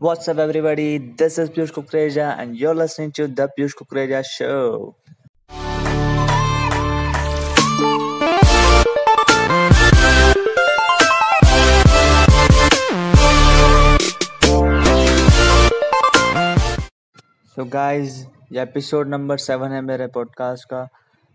What's 0.00 0.28
up, 0.28 0.38
everybody? 0.38 0.98
This 0.98 1.38
is 1.38 1.50
Piyush 1.50 1.72
Kukreja, 1.72 2.38
and 2.38 2.56
you're 2.56 2.72
listening 2.72 3.10
to 3.12 3.26
the 3.28 3.48
Piyush 3.48 3.74
Kukreja 3.74 4.24
Show. 4.24 4.94
so 17.56 17.68
guys 17.68 18.24
ये 18.52 18.62
episode 18.62 19.08
number 19.08 19.38
seven 19.38 19.72
है 19.72 19.80
मेरे 19.82 20.06
podcast 20.14 20.68
का 20.70 20.88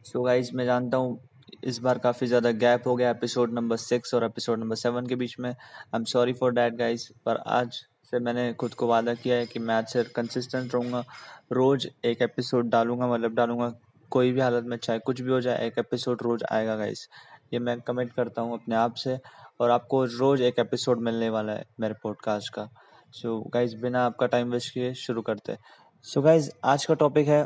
so 0.05 0.25
guys 0.25 0.53
मैं 0.53 0.65
जानता 0.65 0.97
हूँ 0.97 1.19
इस 1.63 1.79
बार 1.79 1.97
काफ़ी 2.03 2.27
ज़्यादा 2.27 2.51
गैप 2.63 2.87
हो 2.87 2.95
गया 2.95 3.09
एपिसोड 3.11 3.53
नंबर 3.53 3.77
सिक्स 3.83 4.13
और 4.13 4.23
एपिसोड 4.25 4.59
नंबर 4.59 4.75
सेवन 4.87 5.07
के 5.07 5.15
बीच 5.15 5.39
में 5.39 5.49
I 5.49 5.95
am 5.95 6.03
sorry 6.13 6.33
for 6.33 6.53
that 6.53 6.75
guys 6.75 7.11
पर 7.25 7.43
आज 7.47 7.85
से 8.13 8.19
मैंने 8.19 8.53
खुद 8.53 8.73
को 8.73 8.87
वादा 8.87 9.13
किया 9.13 9.35
है 9.35 9.45
कि 9.45 9.59
मैं 9.59 9.75
आज 9.75 9.87
से 9.87 10.03
कंसिस्टेंट 10.15 10.73
रहूँगा। 10.75 11.03
रोज़ 11.51 11.87
एक 12.05 12.21
एपिसोड 12.21 12.69
डालूँगा 12.69 13.07
मतलब 13.07 13.33
डालूँगा 13.35 13.73
कोई 14.11 14.31
भी 14.31 14.41
हालत 14.41 14.63
में 14.63 14.75
चाहे 14.77 14.99
कुछ 14.99 15.21
भी 15.21 15.31
हो 15.31 15.39
जाए 15.41 15.65
एक 15.67 15.79
एपिसोड 15.79 16.21
रोज़ 16.21 16.43
आएगा 16.51 16.75
गाइस 16.75 17.07
ये 17.53 17.59
मैं 17.59 17.79
कमेंट 17.81 18.13
करता 18.13 18.41
हूँ 18.41 18.53
अपने 18.53 18.75
आप 18.75 18.93
से 18.95 19.17
और 19.59 19.71
आपको 19.71 20.03
रोज़ 20.05 20.43
एक 20.43 20.59
एपिसोड 20.59 21.01
मिलने 21.01 21.29
वाला 21.29 21.53
है 21.53 21.65
मेरे 21.79 21.95
पॉडकास्ट 22.03 22.53
का। 22.53 22.69
सो 23.13 23.39
so, 23.39 23.53
गाइज़ 23.53 23.75
बिना 23.77 24.05
आपका 24.05 24.27
टाइम 24.27 24.51
वेस्ट 24.51 24.73
किए 24.73 24.93
शुरू 24.93 25.21
करते 25.21 25.57
सो 26.05 26.19
so, 26.19 26.25
गाइज़ 26.25 26.51
आज 26.63 26.85
का 26.85 26.93
टॉपिक 26.93 27.27
है 27.27 27.45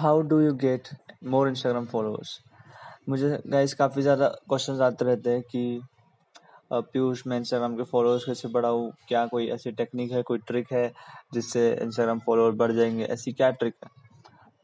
how 0.00 0.20
do 0.22 0.40
you 0.40 0.52
get 0.58 0.88
more 1.24 1.48
Instagram 1.48 1.86
followers 1.86 2.38
मुझे 3.08 3.38
गाइज़ 3.46 3.74
काफ़ी 3.76 4.02
ज़्यादा 4.02 4.28
क्वेश्चन 4.28 4.82
आते 4.82 5.04
रहते 5.04 5.30
हैं 5.30 5.42
कि 5.42 5.80
पीयूष 6.70 7.22
मैं 7.26 7.36
इंस्टाग्राम 7.38 7.76
के 7.76 7.82
फॉलोअर्स 7.82 8.24
कैसे 8.24 8.48
बढ़ाऊँ? 8.48 8.90
क्या 9.08 9.26
कोई 9.26 9.48
ऐसी 9.48 9.72
टेक्निक 9.72 10.12
है 10.12 10.22
कोई 10.22 10.38
ट्रिक 10.38 10.72
है 10.72 10.92
जिससे 11.34 11.72
इंस्टाग्राम 11.82 12.18
फॉलोअर 12.18 12.52
बढ़ 12.52 12.72
जाएँगे? 12.72 13.04
ऐसी 13.04 13.32
क्या 13.32 13.50
ट्रिक 13.50 13.74
है? 13.84 13.90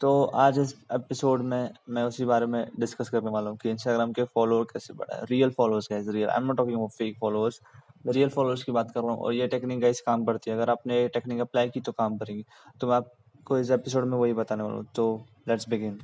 तो 0.01 0.23
आज 0.25 0.59
इस 0.59 0.75
एपिसोड 0.93 1.43
में 1.43 1.71
मैं 1.89 2.03
उसी 2.03 2.25
बारे 2.25 2.47
में 2.47 2.67
डिस्कस 2.81 3.09
करने 3.09 3.31
वाला 3.31 3.51
हूँ 3.51 3.59
कि 3.59 3.71
इंस्टाग्राम 3.71 4.13
के 4.13 4.25
फॉलोअर 4.25 4.65
कैसे 4.65 4.95
बढ़ाए। 4.95 5.25
रियल 5.31 5.51
फॉलोअर्स 5.51 5.87
कैसे 5.87 6.13
real 6.13 6.29
I 6.29 6.37
am 6.37 6.47
not 6.47 6.57
talking 6.57 6.77
about 6.77 6.91
fake 6.91 7.17
followers 7.21 7.61
मैं 8.07 8.13
रियल 8.13 8.29
फॉलोअर्स 8.29 8.63
की 8.63 8.73
बात 8.73 8.91
कर 8.91 9.01
रहा 9.01 9.13
हूँ 9.13 9.21
और 9.21 9.35
ये 9.35 9.47
टेक्निक 9.47 9.81
गाइस 9.81 10.01
काम 10.01 10.25
करती 10.25 10.51
है। 10.51 10.57
अगर 10.57 10.71
आपने 10.71 11.01
ये 11.01 11.09
टेक्निक 11.09 11.41
अप्लाई 11.41 11.69
की 11.69 11.81
तो 11.81 11.93
काम 11.93 12.17
करेंगी। 12.19 12.45
तो 12.81 12.87
मैं 12.87 12.97
आपको 12.97 13.59
इस 13.59 13.71
एपिसोड 13.71 14.05
में 14.05 14.17
वही 14.19 14.33
बताने 14.33 14.63
वाला 14.63 14.77
हूँ। 14.77 14.87
तो 14.95 15.25
लेट्स 15.49 15.69
बिगिन 15.69 15.99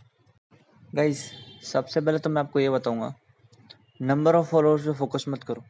गाइस 0.94 1.30
सबसे 1.72 2.00
पहले 2.00 2.18
तो 2.18 2.30
मैं 2.30 2.42
आपको 2.42 2.60
ये 2.60 2.70
बताऊँगा 2.70 3.14
नंबर 4.00 4.34
ऑफ़ 4.34 4.46
फॉलोअर्स 4.46 4.84
पे 4.84 4.92
फोकस 4.92 5.24
मत 5.28 5.42
करो। 5.44 5.62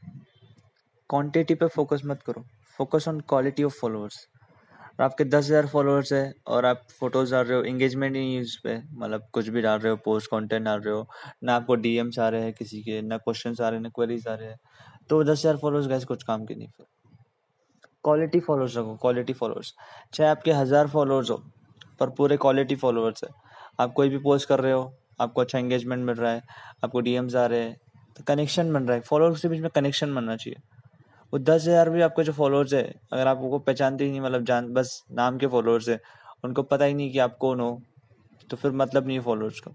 क्वांटिटी 1.10 1.54
पे 1.54 1.66
फोकस 1.66 2.00
मत 2.04 2.22
करो। 2.22 2.44
Focus 2.78 3.06
on 3.08 3.20
quality 3.20 3.64
of 3.64 3.74
followers 3.80 4.26
आपके 5.00 5.24
दस 5.24 5.44
हज़ार 5.44 5.66
फॉलोअर्स 5.66 6.12
है 6.12 6.32
और 6.46 6.66
आप 6.66 6.82
फ़ोटोज़ 7.00 7.32
डाल 7.32 7.44
रहे 7.44 7.58
हो 7.58 7.64
इंगेजमेंट 7.64 8.12
नहीं 8.12 8.40
उस 8.40 8.56
पर 8.64 8.82
मतलब 8.92 9.28
कुछ 9.32 9.48
भी 9.48 9.62
डाल 9.62 9.78
रहे 9.78 9.90
हो 9.90 9.96
पोस्ट 10.04 10.30
कंटेंट 10.30 10.64
डाल 10.64 10.80
रहे 10.80 10.94
हो, 10.94 11.06
ना 11.44 11.56
आपको 11.56 11.74
डीएम्स 11.76 12.18
आ 12.18 12.28
रहे 12.28 12.42
हैं 12.42 12.52
किसी 12.52 12.80
के, 12.82 13.00
ना 13.02 13.16
क्वेश्चन 13.18 13.54
आ 13.62 13.68
रहे 13.68 13.76
हैं, 13.76 13.82
ना 13.82 13.88
क्वेरीज 13.94 14.28
आ 14.28 14.34
रहे 14.34 14.48
हैं। 14.48 14.58
तो 15.10 15.22
दस 15.24 15.38
हज़ार 15.38 15.56
फॉलोअर्स 15.56 15.86
गैस 15.88 16.04
कुछ 16.04 16.22
काम 16.22 16.44
के 16.46 16.54
नहीं 16.54 16.68
फिर। 16.68 16.86
क्वालिटी 18.04 18.40
फॉलोअर्स 18.40 18.76
रखो 18.76 18.96
क्वालिटी 18.96 19.32
फॉलोअर्स 19.34 19.74
चाहे 20.14 20.30
आपके 20.30 20.52
हज़ार 20.52 20.88
फॉलोअर्स 20.88 21.30
हो, 21.30 21.42
पर 22.00 22.10
पूरे 22.10 22.36
क्वालिटी 22.36 22.76
फॉलोअर्स 22.76 23.24
है। 23.24 23.30
आप 23.80 23.92
कोई 23.92 24.08
भी 24.08 24.18
पोस्ट 24.18 24.48
कर 24.48 24.60
रहे 24.60 24.72
हो, 24.72 24.92
आपको 25.20 25.40
अच्छा 25.40 25.58
इंगेजमेंट 25.58 26.04
मिल 26.04 26.16
रहा 26.16 26.32
है, 26.32 26.42
आपको 26.84 27.00
डीएम्स 27.00 27.34
आ 27.36 27.46
रहे 27.46 27.60
हैं 27.60 27.76
तो 28.16 28.24
कनेक्शन 28.26 28.72
बन 28.72 28.82
रहा 28.82 28.94
है। 28.94 29.00
फॉलोअर्स 29.02 29.42
के 29.42 29.48
बीच 29.48 29.60
में 29.60 29.70
कनेक्शन 29.70 30.14
बनना 30.14 30.36
चाहिए। 30.36 30.60
वो 31.32 31.38
दस 31.40 31.62
हज़ार 31.62 31.90
भी 31.90 32.00
आपके 32.02 32.22
जो 32.24 32.32
फॉलोअर्स 32.32 32.72
है, 32.74 32.82
अगर 33.12 33.26
आप 33.26 33.38
उनको 33.38 33.58
पहचानते 33.60 34.04
ही 34.04 34.10
नहीं 34.10 34.20
मतलब 34.20 34.44
जान, 34.44 34.72
बस 34.72 35.02
नाम 35.12 35.38
के 35.38 35.46
फॉलोअर्स 35.46 35.88
है, 35.88 36.00
उनको 36.44 36.62
पता 36.64 36.84
ही 36.84 36.94
नहीं 36.94 37.10
कि 37.12 37.18
आप 37.20 37.36
कौन 37.38 37.60
हो 37.60 37.80
तो 38.50 38.56
फिर 38.56 38.70
मतलब 38.72 39.06
नहीं 39.06 39.16
है 39.18 39.24
फॉलोअर्स 39.24 39.60
का। 39.60 39.70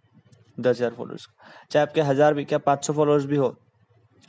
दस 0.58 0.76
हज़ार 0.78 0.94
फॉलोअर्स 0.94 1.26
का। 1.26 1.68
चाहे 1.72 1.86
आपके 1.86 2.02
हज़ार 2.02 2.34
भी, 2.34 2.46
क्या 2.46 2.58
पाँच 2.60 2.86
सौ 2.86 2.94
फॉलोअर्स 2.94 3.26
भी 3.26 3.36
हो 3.38 3.56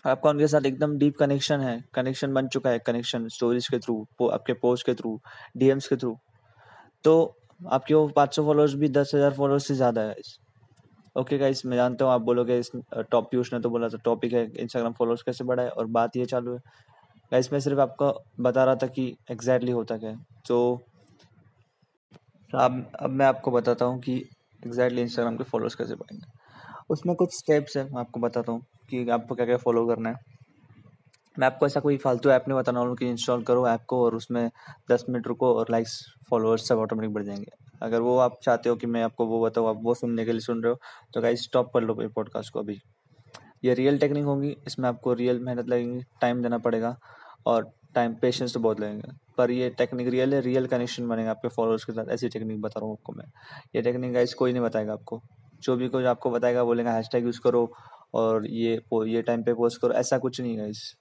आपका 0.04 0.30
उनके 0.30 0.46
साथ 0.46 0.66
एकदम 0.66 0.96
डीप 0.98 1.16
कनेक्शन 1.18 1.60
है 1.60 1.82
कनेक्शन 1.94 2.32
बन 2.34 2.46
चुका 2.48 2.70
है 2.70 2.78
कनेक्शन 2.78 3.26
स्टोरीज 3.28 3.68
के 3.68 3.78
थ्रू 3.78 4.28
आपके 4.28 4.52
पोस्ट 4.54 4.86
के 4.86 4.94
थ्रू 4.94 5.20
डीएम्स 5.56 5.88
के 5.88 5.96
थ्रू 5.96 6.16
तो 7.04 7.12
आपके 7.60 7.94
वो 7.94 8.06
पाँच 8.08 8.34
सौ 8.36 8.44
फॉलोअर्स 8.44 8.74
भी 8.74 8.88
दस 8.90 9.10
हज़ार 9.14 9.32
फॉलोअर्स 9.32 9.66
से 9.66 9.74
ज़्यादा 9.74 10.00
है। 10.00 10.14
ओके 11.16 11.36
गाइस 11.38 11.64
मैं 11.66 11.76
जानता 11.76 12.04
हूँ 12.04 12.12
आप 12.12 12.20
बोलोगे 12.20 12.58
इस 12.58 12.70
टॉप 13.10 13.30
पीयूष 13.30 13.52
ने 13.52 13.58
तो 13.60 13.70
बोला 13.70 13.88
था 13.88 13.98
टॉपिक 14.04 14.32
है 14.32 14.44
इंस्टाग्राम 14.52 14.92
फॉलोअर्स 14.92 15.22
कैसे 15.22 15.44
बढ़ाए? 15.44 15.68
और 15.68 15.86
बात 15.86 16.16
ये 16.16 16.24
चालू 16.26 16.52
है। 16.52 16.58
गाइस 17.32 17.52
मैं 17.52 17.60
सिर्फ़ 17.60 17.80
आपको 17.80 18.12
बता 18.40 18.64
रहा 18.64 18.74
था 18.74 18.86
कि 18.86 19.04
एग्जैक्टली 19.30 19.72
होता 19.72 19.96
क्या 19.96 20.10
है। 20.10 20.18
तो 20.46 20.80
अब 22.50 22.84
अब 23.00 23.10
मैं 23.10 23.26
आपको 23.26 23.50
बताता 23.50 23.84
हूँ 23.84 24.00
कि 24.00 24.14
एग्जैक्टली 24.62 25.02
इंस्टाग्राम 25.02 25.36
के 25.36 25.44
फॉलोअर्स 25.44 25.74
कैसे 25.74 25.94
बढ़ेंगे 25.94 26.26
उसमें 26.90 27.14
कुछ 27.16 27.36
स्टेप्स 27.38 27.76
है, 27.76 27.84
मैं 27.84 28.00
आपको 28.00 28.20
बताता 28.20 28.52
हूँ 28.52 28.62
कि 28.90 29.08
आपको 29.10 29.34
क्या 29.34 29.46
क्या 29.46 29.56
फॉलो 29.56 29.86
करना 29.86 30.08
है। 30.08 30.16
मैं 31.36 31.46
आपको 31.46 31.66
ऐसा 31.66 31.80
कोई 31.80 31.96
फालतू 31.96 32.30
ऐप 32.30 32.44
नहीं 32.48 32.58
बताना 32.58 32.94
कि 32.94 33.08
इंस्टॉल 33.10 33.42
करो 33.42 33.66
ऐप 33.68 33.84
को 33.88 34.04
और 34.04 34.14
उसमें 34.14 34.50
दस 34.90 35.04
मिनट 35.08 35.26
रुको 35.26 35.54
और 35.54 35.70
लाइक्स 35.70 36.04
फॉलोअर्स 36.30 36.68
सब 36.68 36.78
ऑटोमेटिक 36.78 37.14
बढ़ 37.14 37.22
जाएँगे। 37.22 37.61
अगर 37.82 38.00
वो 38.00 38.16
आप 38.18 38.38
चाहते 38.42 38.68
हो 38.68 38.76
कि 38.76 38.86
मैं 38.86 39.02
आपको 39.02 39.26
वो 39.26 39.40
बताऊँ, 39.40 39.68
आप 39.68 39.80
वो 39.82 39.94
सुनने 39.94 40.24
के 40.24 40.32
लिए 40.32 40.40
सुन 40.40 40.62
रहे 40.62 40.72
हो 40.72 40.78
तो 41.14 41.20
गाइस 41.20 41.42
स्टॉप 41.44 41.72
कर 41.74 41.82
लो 41.82 41.94
पॉडकास्ट 41.94 42.52
को 42.52 42.58
अभी। 42.58 42.80
ये 43.64 43.74
रियल 43.74 43.98
टेक्निक 43.98 44.24
होगी, 44.24 44.56
इसमें 44.66 44.88
आपको 44.88 45.12
रियल 45.14 45.38
मेहनत 45.40 45.68
लगेगी 45.68 46.04
टाइम 46.20 46.42
देना 46.42 46.58
पड़ेगा 46.58 46.96
और 47.46 47.70
टाइम 47.94 48.14
पेशेंस 48.14 48.54
तो 48.54 48.60
बहुत 48.60 48.80
लगेंगे। 48.80 49.12
पर 49.38 49.50
ये 49.50 49.68
टेक्निक 49.78 50.08
रियल 50.08 50.34
है 50.34 50.40
रियल 50.40 50.66
कनेक्शन 50.66 51.08
बनेगा 51.08 51.30
आपके 51.30 51.48
फॉलोअर्स 51.48 51.84
के 51.84 51.92
साथ, 51.92 52.08
ऐसी 52.08 52.28
टेक्निक 52.28 52.60
बता 52.60 52.80
रहा 52.80 52.86
हूँ 52.86 52.96
आपको 52.96 53.12
मैं। 53.12 53.24
ये 53.76 53.82
टेक्निक 53.82 54.12
गाइस 54.12 54.34
कोई 54.34 54.52
नहीं 54.52 54.62
बताएगा 54.62 54.92
आपको। 54.92 55.20
जो 55.62 55.76
भी 55.76 55.88
कोई 55.88 56.04
आपको 56.06 56.30
बताएगा, 56.30 56.64
बोलेगा 56.64 56.92
हैशटैग 56.92 57.24
यूज़ 57.24 57.40
करो 57.40 57.70
और 58.14 58.46
ये 58.46 58.80
ये 59.06 59.22
टाइम 59.22 59.42
पे 59.42 59.54
पोस्ट 59.54 59.80
करो, 59.82 59.92
ऐसा 59.94 60.18
कुछ 60.18 60.40
नहीं 60.40 60.68
इस 60.68 60.94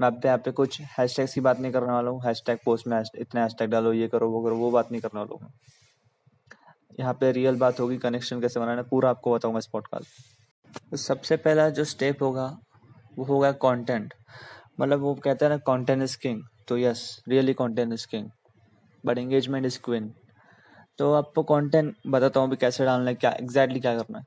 मैं 0.00 0.06
आपके 0.06 0.28
यहाँ 0.28 0.38
पे 0.38 0.50
कुछ 0.50 0.80
हैश 0.80 0.98
हैशटैग्स 0.98 1.34
की 1.34 1.40
बात 1.40 1.60
नहीं 1.60 1.72
करने 1.72 1.92
वाला 1.92 2.10
हूँ 2.10 2.20
हैशटैग 2.24 2.58
पोस्ट 2.64 2.86
में 2.86 3.00
इतने 3.00 3.40
हैशटैग 3.40 3.70
डालो, 3.70 3.92
ये 3.92 4.08
करो, 4.08 4.28
वो 4.30 4.42
करो, 4.44 4.56
वो 4.56 4.70
बात 4.70 4.90
नहीं 4.92 5.00
करने 5.00 5.20
वाला 5.20 5.34
हूँ। 5.34 5.52
यहाँ 7.00 7.14
पे 7.14 7.32
रियल 7.32 7.56
बात 7.56 7.80
होगी 7.80 7.98
कनेक्शन 7.98 8.40
कैसे 8.40 8.60
बनाना 8.60 8.82
पूरा 8.82 9.10
आपको 9.10 9.34
बताऊँगा 9.34 9.58
इस 9.58 9.66
पॉडकास्ट 9.66 10.90
तो 10.90 10.96
सबसे 10.96 11.36
पहला 11.36 11.68
जो 11.68 11.84
स्टेप 11.84 12.22
होगा 12.22 12.58
वो 13.18 13.24
होगा 13.24 13.52
कंटेंट 13.52 14.14
मतलब 14.80 15.00
वो 15.00 15.14
कहते 15.14 15.44
हैं 15.44 15.50
ना 15.52 15.56
कंटेंट 15.56 16.02
इज़ 16.02 16.18
किंग 16.18 16.42
तो 16.68 16.78
yes 16.78 17.22
really 17.28 17.54
content 17.54 17.92
is 17.92 18.06
king 18.06 18.28
but 19.06 19.18
engagement 19.18 19.66
is 19.66 19.78
queen 19.84 20.12
तो 20.98 21.12
आपको 21.12 21.42
कंटेंट 21.42 21.94
बताता 22.06 22.40
हूँ 22.40 22.50
भी 22.50 22.56
कैसे 22.56 22.84
डालना 22.84 23.08
है 23.10 23.14
क्या 23.14 23.30
एग्जैक्टली 23.30 23.80
क्या 23.80 23.96
करना 23.98 24.18
है। 24.18 24.24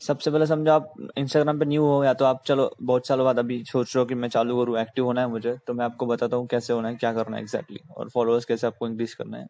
सबसे 0.00 0.30
पहले 0.30 0.46
समझो 0.46 0.72
आप 0.72 0.92
इंस्टाग्राम 1.18 1.58
पे 1.58 1.64
न्यू 1.64 1.84
हो 1.84 2.04
या 2.04 2.14
तो 2.14 2.24
आप 2.24 2.42
चलो 2.46 2.70
बहुत 2.82 3.06
सालों 3.06 3.24
बाद 3.24 3.38
अभी 3.38 3.64
सोच 3.64 3.96
रहे 3.96 4.02
हो 4.02 4.06
कि 4.06 4.14
मैं 4.14 4.28
चालू 4.28 4.64
करूँ 4.64 4.78
एक्टिव 4.78 5.04
होना 5.04 5.20
है 5.20 5.28
मुझे 5.28 5.56
तो 5.66 5.74
मैं 5.74 5.84
आपको 5.84 6.06
बताता 6.06 6.36
हूँ 6.36 6.46
कैसे 6.46 6.72
होना 6.72 6.88
है 6.88 6.94
क्या 6.94 7.12
करना 7.12 7.36
है 7.36 7.42
एग्जैक्टली 7.42 7.76
exactly, 7.76 7.96
और 7.96 8.08
फॉलोअर्स 8.08 8.44
कैसे 8.44 8.66
आपको 8.66 8.86
इंक्रीज 8.86 9.14
करना 9.14 9.38
है। 9.38 9.46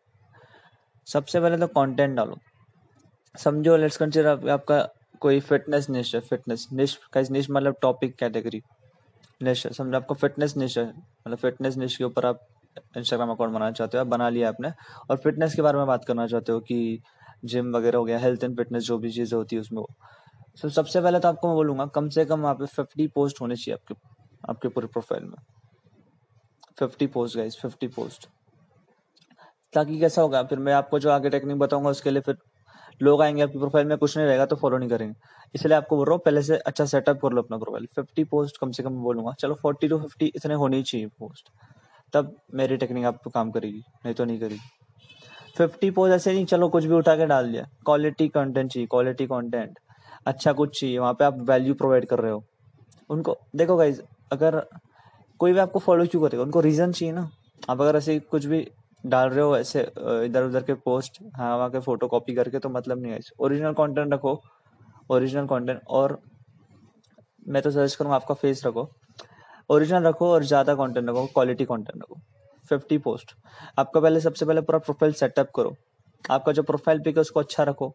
सबसे 1.07 1.41
पहले 1.41 1.59
तो 1.59 1.67
कंटेंट 1.67 2.17
डालो। 2.17 2.37
समझो 3.39 3.77
लेट्स 3.77 3.97
कंसिडर 3.97 4.49
आपका 4.49 4.89
कोई 5.21 5.41
फिटनेस 5.41 5.91
निश 5.91 6.15
है 6.15 6.21
फिटनेस 6.21 6.69
निश 6.73 6.99
का 7.13 7.21
निश 7.31 7.51
मतलब 7.51 7.77
टॉपिक 7.83 8.17
कैटेगरी 8.17 8.63
निश 9.43 9.67
समझो 9.67 9.97
आपको 9.97 10.15
फिटनेस 10.15 10.57
निश 10.57 10.79
है 10.79 10.89
मतलब 10.89 11.37
फिटनेस 11.37 11.77
निश 11.77 11.97
के 11.97 12.05
ऊपर 12.05 12.27
आप 12.27 12.47
इंस्टाग्राम 12.97 13.31
अकाउंट 13.31 13.55
बनाना 13.55 13.71
चाहते 13.71 13.99
हो 13.99 14.01
आप 14.01 14.07
बना 14.07 14.29
लिया 14.29 14.49
आपने 14.49 14.73
और 15.11 15.17
फिटनेस 15.17 15.55
के 15.55 15.63
बारे 15.63 15.79
में 15.79 15.87
बात 15.87 16.05
करना 16.05 16.27
चाहते 16.27 16.53
हो 16.53 16.61
कि 16.61 17.03
जिम 17.45 17.77
वगैरह 17.77 17.99
हो 17.99 18.05
गया 18.05 18.19
हेल्थ 18.19 18.45
एंड 18.45 18.57
फिटनेस 18.57 18.83
जो 18.83 18.99
भी 18.99 19.11
चीज़ें 19.11 19.39
होती 19.39 19.57
है 19.57 19.61
उसमें 19.61 19.83
सो 20.57 20.69
so, 20.69 20.75
सबसे 20.75 21.01
पहले 21.01 21.21
तो 21.21 21.29
आपको 21.29 21.49
मैं 21.49 21.55
बोलूँगा 21.55 21.87
कम 21.87 22.09
से 22.09 22.25
कम 22.25 22.41
वहाँ 22.41 22.55
पे 22.55 22.67
फिफ्टी 22.67 23.07
पोस्ट 23.07 23.41
होने 23.41 23.57
चाहिए 23.57 23.75
आपके 23.75 23.95
आपके 24.49 24.69
पूरे 24.69 24.87
प्रोफ़ाइल 24.87 25.25
में। 25.25 25.37
Fifty 26.79 27.07
post 27.07 27.37
guys 27.37 27.57
fifty 27.57 27.89
post 27.89 28.29
ताकि 29.75 30.01
कैसा 30.01 30.23
होगा 30.23 30.43
फिर 30.43 30.59
मैं 30.59 30.73
आपको 30.73 30.99
जो 30.99 31.11
आगे 31.11 31.31
टेक्निक 31.31 31.59
बताऊँगा 31.59 31.91
उसके 31.91 32.11
लिए 32.11 32.23
फिर 32.23 32.37
लोग 33.01 33.23
आएँगे, 33.23 33.43
आपकी 33.43 33.59
प्रोफ़ाइल 33.59 33.87
में 33.87 33.97
कुछ 33.99 34.17
नहीं 34.17 34.27
रहेगा 34.27 34.47
तो 34.47 34.57
फॉलो 34.57 34.79
नहीं 34.79 34.89
करेंगे। 34.89 35.15
इसलिए 35.55 35.77
आपको 35.77 35.97
बोल 35.97 36.07
रहा 36.07 36.15
हूँ, 36.15 36.23
पहले 36.25 36.43
से 36.43 36.57
अच्छा 36.57 36.85
सेटअप 36.87 37.21
कर 37.23 37.33
लो 37.33 37.43
अपना 37.43 37.57
प्रोफ़ाइल 37.59 37.87
फिफ्टी 37.97 38.25
पोस्ट 38.25 38.57
कम 38.57 38.71
से 38.71 38.83
कम 38.83 38.97
बोलूँगा, 39.03 39.33
चलो 39.41 39.55
फोर्टी 39.55 39.89
टू 39.89 39.99
फिफ्टी 39.99 40.33
इतने 40.37 40.55
होने 40.55 40.83
चाहिए 40.83 41.07
पोस्ट 41.19 41.51
तब 42.13 42.35
मेरी 42.55 42.77
टेक्निक 42.77 43.05
आपको 43.05 43.31
काम 43.31 43.51
करेगी, 43.51 43.83
नहीं 44.05 44.15
तो 44.15 44.25
नहीं 44.25 44.39
करेगी। 44.41 44.61
फिफ्टी 45.57 45.91
पोस्ट 45.91 46.15
ऐसे 46.15 46.33
नहीं, 46.33 46.45
चलो 46.47 46.69
कुछ 46.69 46.85
भी 46.85 46.95
उठा 46.95 47.17
के 47.17 47.27
डाल 47.27 47.51
दिया। 47.53 47.67
क्वालिटी 47.85 48.29
कंटेंट 48.29 48.73
चाहिए 48.73 48.87
क्वालिटी 48.87 49.27
कंटेंट 49.27 49.79
अच्छा 50.27 50.53
कुछ 50.53 50.81
चाहिए, 50.81 50.99
वहाँ 50.99 51.13
पे 51.13 51.25
आप 51.25 51.39
वैल्यू 51.41 51.75
प्रोवाइड 51.75 52.07
कर 52.07 52.19
रहे 52.19 52.33
हो। 52.33 52.45
उनको, 53.11 53.37
देखो 53.57 53.77
गाइज़ 53.77 54.01
अगर 54.33 54.61
कोई 55.41 55.53
भी 55.53 55.59
आपको 55.59 55.79
फॉलो 55.79 56.07
क्यों 56.07 56.23
करेगा, 56.23 56.43
उनको 56.43 56.61
रीजन 56.61 56.93
चाहिए 56.93 57.15
ना। 57.15 57.31
आप 57.71 57.81
अगर 57.81 57.97
ऐसे 57.97 58.19
कुछ 58.21 58.45
भी 58.45 58.67
डाल 59.05 59.29
रहे 59.29 59.45
हो 59.45 59.57
ऐसे 59.57 59.81
इधर 60.25 60.43
उधर 60.43 60.63
के 60.63 60.75
पोस्ट 60.81 61.19
हाँ 61.37 61.57
वहाँ 61.57 61.71
के 61.71 61.81
फ़ोटो 61.81 62.09
कॉपी 62.09 62.35
करके 62.35 62.59
तो 62.59 62.69
मतलब 62.69 63.03
नहीं 63.03 63.13
है 63.13 63.19
ओरिजिनल 63.39 63.73
कंटेंट 63.73 64.13
रखो 64.13 64.41
ओरिजिनल 65.11 65.47
कंटेंट 65.47 65.81
और 65.91 66.19
मैं 67.49 67.63
तो 67.63 67.71
सजेस्ट 67.71 67.99
करूँगा 67.99 68.17
आपका 68.17 68.35
फेस 68.35 68.63
रखो। 68.67 68.89
ओरिजिनल 69.71 70.07
रखो 70.07 70.29
और 70.29 70.45
ज़्यादा 70.45 70.75
कंटेंट 70.75 71.09
रखो 71.09 71.27
क्वालिटी 71.27 71.65
कंटेंट 71.65 72.03
रखो। 72.03 72.21
फिफ्टी 72.71 72.99
पोस्ट 72.99 73.35
आपका 73.79 74.01
पहले, 74.01 74.21
सबसे 74.21 74.47
पहले 74.47 74.61
पूरा 74.61 74.79
प्रोफ़ाइल 74.79 75.13
सेटअप 75.13 75.51
करो। 75.57 75.75
आपका 76.25 76.53
जो 76.53 76.63
प्रोफ़ाइल 76.63 77.01
पिक 77.01 77.17
है 77.17 77.21
उसको 77.21 77.41
अच्छा 77.41 77.63
रखो। 77.63 77.93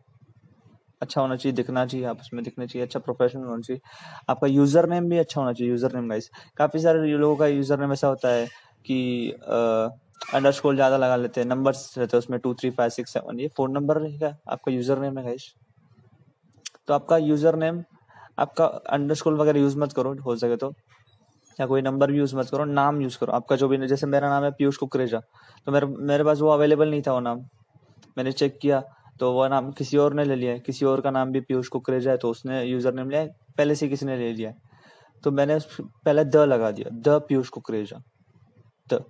अच्छा 1.02 1.22
होना 1.22 1.36
चाहिए, 1.36 1.56
दिखना 1.56 1.86
चाहिए 1.86 2.06
आप 2.06 2.20
उसमें 2.20 2.44
दिखना 2.44 2.66
चाहिए 2.66 2.86
अच्छा 2.86 3.00
प्रोफेशनल 3.00 3.44
होना 3.44 3.62
चाहिए। 3.62 3.82
आपका 4.30 4.48
यूज़र 4.48 4.90
नेम 4.90 5.10
भी 5.10 5.18
अच्छा 5.18 5.42
होना 5.42 5.54
चाहिए 5.54 5.72
यूज़र 5.72 5.96
नेम 5.96 6.10
गाइस 6.10 6.30
काफ़ी 6.58 6.80
सारे 6.80 7.08
लोगों 7.08 7.36
का 7.36 7.48
यूज़र 7.48 7.80
नेम 7.80 7.94
ऐसा 7.94 8.08
होता 8.08 8.30
है 8.30 8.46
कि 8.86 9.34
अंडर 10.22 10.52
स्कोर 10.52 10.76
ज़्यादा 10.76 10.98
लगा 10.98 11.16
लेते 11.16 11.42
हैं 11.42 11.48
नंबर्स 11.48 11.98
रहते 11.98 12.18
हैं 12.18 12.20
उसमें 12.20 12.40
two 12.40 12.54
three 12.54 12.70
five 12.72 12.90
six 12.92 13.14
seven 13.14 13.40
ये 13.40 13.48
फ़ोन 13.58 13.72
नंबर 13.72 13.98
रहेगा, 13.98 14.36
आपका 14.48 14.72
यूज़र 14.72 15.00
नेम 15.00 15.18
है 15.18 15.24
गाइस 15.26 15.54
तो 16.88 16.94
आपका 16.94 17.18
यूज़र 17.20 17.56
नेम 17.58 17.84
आपका 18.40 18.66
अंडर 18.66 19.16
स्कोर 19.16 19.34
वगैरह 19.36 19.60
यूज़ 19.60 19.78
मत 19.80 19.94
करो, 19.94 20.14
हो 20.16 20.36
सके 20.36 20.56
तो। 20.58 20.74
या 21.60 21.66
कोई 21.68 21.82
नंबर 21.82 22.12
भी 22.12 22.18
यूज़ 22.18 22.36
मत 22.36 22.50
करो, 22.50 22.66
नाम 22.66 23.02
यूज़ 23.02 23.18
करो। 23.20 23.34
आपका 23.34 23.56
जो 23.56 23.68
भी, 23.68 23.78
जैसे 23.88 24.08
मेरा 24.08 24.30
नाम 24.30 24.44
है 24.44 24.52
पीयूष 24.52 24.78
कुकरेजा 24.78 25.20
तो 25.68 25.72
मेरे 25.72 25.88
मेरे 25.88 26.24
पास 26.24 26.40
वो 26.42 26.50
अवेलेबल 26.50 26.90
नहीं 26.90 27.02
था 27.02 27.14
वो 27.14 27.20
नाम। 27.22 27.40
मैंने 28.18 28.32
चेक 28.34 28.58
किया 28.62 28.82
तो 29.20 29.32
वो 29.34 29.48
नाम 29.48 29.72
किसी 29.74 29.98
और 29.98 30.14
ने 30.14 30.24
ले 30.26 30.36
लिया 30.36 30.52
है। 30.52 30.60
किसी 30.62 30.86
और 30.86 31.02
का 31.02 31.12
नाम 31.12 31.32
भी 31.32 31.40
पीयूष 31.42 31.68
कुकरेजा 31.70 32.12
है 32.12 32.18
तो 32.18 32.30
उसने 32.32 32.64
यूज़र 32.64 32.94
नेम 32.94 33.10
लिया 33.10 33.26
पहले 33.58 33.76
से 33.76 33.88
किसी 33.90 34.06
ने 34.06 34.18
ले 34.18 34.32
लिया 34.34 34.52
तो 35.24 35.32
मैंने 35.34 35.60
पहले 35.82 36.24
द 36.26 36.36
लगा 36.48 36.72
दिया, 36.72 36.90
द 36.92 37.22
पीयूष 37.28 37.50
कुकरेजा, 37.50 38.02
द। 38.88 39.04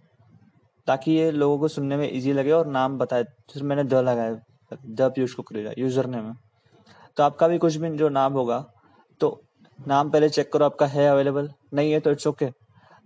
ताकि 0.88 1.12
ये 1.12 1.32
लोगों 1.34 1.58
को 1.60 1.68
सुनने 1.68 1.98
में 1.98 2.10
इजी 2.10 2.34
लगे 2.34 2.52
और 2.52 2.68
नाम 2.70 2.98
बताए। 2.98 3.24
तो 3.24 3.64
मैंने 3.64 3.84
द 3.86 3.94
लगाया, 4.04 4.40
the 4.72 5.12
Piyush 5.16 5.34
Kukreja 5.34 5.72
user 5.78 6.06
name 6.08 6.34
तो 7.18 7.24
आपका 7.24 7.48
भी 7.48 7.58
कुछ 7.58 7.76
भी 7.76 7.90
जो 7.98 8.10
नाम 8.12 8.34
होगा 8.34 8.60
तो 9.22 9.30
नाम 9.80 10.10
पहले 10.10 10.30
चेक 10.30 10.52
करो 10.54 10.66
आपका 10.66 10.86
है 10.88 11.08
अवेलेबल 11.08 11.50
नहीं 11.74 11.92
है 11.92 12.00
तो 12.00 12.12
इट्स 12.12 12.28
ओके 12.28 12.50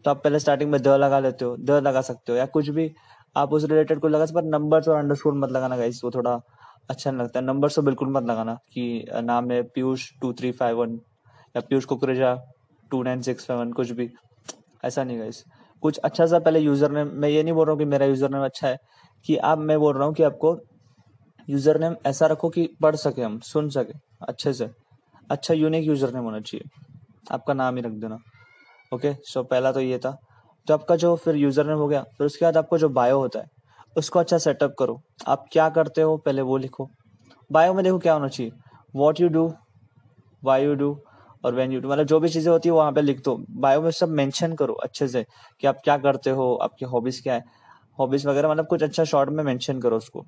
तो 0.06 0.10
आप 0.10 0.24
पहले 0.24 0.40
स्टार्टिंग 0.40 0.72
में 0.72 0.82
द 0.82 0.88
लगा 0.88 1.20
लेते 1.20 1.46
हो, 1.46 1.56
द 1.58 1.72
लगा 1.84 2.02
सकते 2.02 2.32
हो, 2.32 2.38
या 2.38 2.46
कुछ 2.48 2.70
भी। 2.70 2.92
आप 3.36 3.54
उस 3.54 3.64
रिलेटेड 3.64 4.00
को 4.00 4.08
लगा 4.08 4.26
सकते 4.26 4.50
नंबर 4.50 4.90
और 4.90 4.98
अंडरस्कोर 4.98 5.34
मत 5.34 5.52
लगाना 5.52 5.78
गाइस 5.78 6.02
वो 6.04 6.12
थोड़ा 6.12 6.32
अच्छा 6.90 7.12
नहीं 7.12 7.22
लगता। 7.22 7.40
है 7.40 7.46
नंबर 7.46 7.70
तो 7.72 7.82
बिल्कुल 7.82 8.10
मत 8.12 8.24
लगाना 8.24 8.54
कि 8.74 9.06
नाम 9.24 9.52
है 9.52 9.62
Piyush 9.66 10.10
two 10.22 10.32
three 10.34 10.52
five 10.54 10.78
one 10.78 11.00
या 11.56 11.62
Piyush 11.62 11.86
Kukreja 11.86 12.34
two 12.92 13.02
nine 13.04 13.22
six 13.22 13.48
seven 13.48 13.72
कुछ 13.74 13.92
भी। 13.92 14.10
ऐसा 14.84 15.04
नहीं 15.04 15.20
गाइस 15.20 15.44
कुछ 15.84 15.98
अच्छा 15.98 16.26
सा 16.26 16.40
पहले 16.40 16.60
यूज़र 16.60 16.92
नेम 16.92 17.12
मैं 17.14 17.30
ये 17.30 17.44
नहीं 17.44 17.54
बोल 17.54 17.66
रहा 17.66 17.72
हूँ 17.72 17.80
कि 17.80 17.86
मेरा 17.86 18.06
यूज़र 18.06 18.30
नेम 18.30 18.44
अच्छा 18.46 18.68
है, 18.68 18.78
कि 19.26 19.38
आप, 19.38 19.58
मैं 19.58 19.80
बोल 19.80 19.96
रहा 19.96 20.06
हूँ 20.06 20.14
कि 20.14 20.24
आपको 20.24 20.58
यूज़र 21.48 21.80
नेम 21.80 21.96
ऐसा 22.06 22.26
रखो 22.28 22.50
कि 22.50 22.68
पढ़ 22.82 22.96
सके 22.96 23.22
हम, 23.22 23.40
सुन 23.40 23.70
सके, 23.70 23.94
अच्छे 24.22 24.54
से। 24.54 24.70
अच्छा 25.30 25.54
यूनिक 25.54 25.86
यूज़र 25.86 26.14
नेम 26.14 26.24
होना 26.24 26.40
चाहिए। 26.40 26.70
आपका 27.32 27.54
नाम 27.54 27.76
ही 27.76 27.82
रख 27.82 27.92
देना। 27.94 28.18
ओके 28.92 29.14
सो 29.24 29.44
पहला 29.44 29.72
तो 29.72 29.80
ये 29.80 29.98
था। 29.98 30.18
तो 30.68 30.74
आपका 30.74 30.96
जो 30.96 31.16
फिर 31.16 31.36
यूज़र 31.36 31.66
नेम 31.66 31.78
हो 31.78 31.88
गया, 31.88 32.02
फिर 32.18 32.26
उसके 32.26 32.46
बाद 32.46 32.58
आपको 32.58 32.78
जो 32.78 32.90
बायो 32.90 33.18
होता 33.20 33.40
है, 33.40 33.46
उसको 33.96 34.20
अच्छा 34.20 34.38
सेटअप 34.38 34.76
करो। 34.80 35.02
आप 35.28 35.46
क्या 35.52 35.70
करते 35.70 36.02
हो, 36.02 36.18
पहले 36.18 36.42
वो 36.42 36.58
लिखो। 36.58 36.90
बायो 37.50 37.74
में 37.74 37.84
देखो 37.84 37.98
क्या 38.00 38.14
होना 38.14 38.28
चाहिए। 38.28 38.52
What 38.94 39.20
you 39.22 39.28
do 39.30 39.52
why 40.44 40.64
you 40.64 40.76
do 40.76 40.92
और 41.44 41.56
वेन 41.56 41.72
यू 41.72 41.82
मतलब 41.82 42.06
जो 42.06 42.20
भी 42.20 42.30
चीज़ें 42.30 42.52
होती 42.52 42.70
है, 42.70 42.74
वहाँ 42.74 42.92
पे 42.92 43.02
लिख 43.02 43.24
दो। 43.26 43.36
बायो 43.52 43.82
में 43.82 43.92
सब 43.92 44.10
मेंशन 44.12 44.54
करो 44.56 44.74
अच्छे 44.84 45.08
से 45.08 45.26
कि 45.62 45.68
आप 45.68 45.82
क्या 45.84 45.98
करते 46.00 46.30
हो, 46.30 46.54
आपकी 46.56 46.86
हॉबीज 46.86 47.20
क्या 47.20 47.34
है। 47.34 47.44
हॉबीज 48.00 48.26
वगैरह 48.28 48.50
मतलब 48.52 48.68
कुछ 48.68 48.84
अच्छा 48.84 49.04
शॉर्ट 49.06 49.30
में 49.30 49.44
मेंशन 49.44 49.80
करो 49.82 49.98
उसको। 49.98 50.26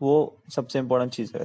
वो 0.00 0.36
सबसे 0.54 0.78
इम्पोर्टेंट 0.78 1.12
चीज़ 1.12 1.36
है 1.36 1.44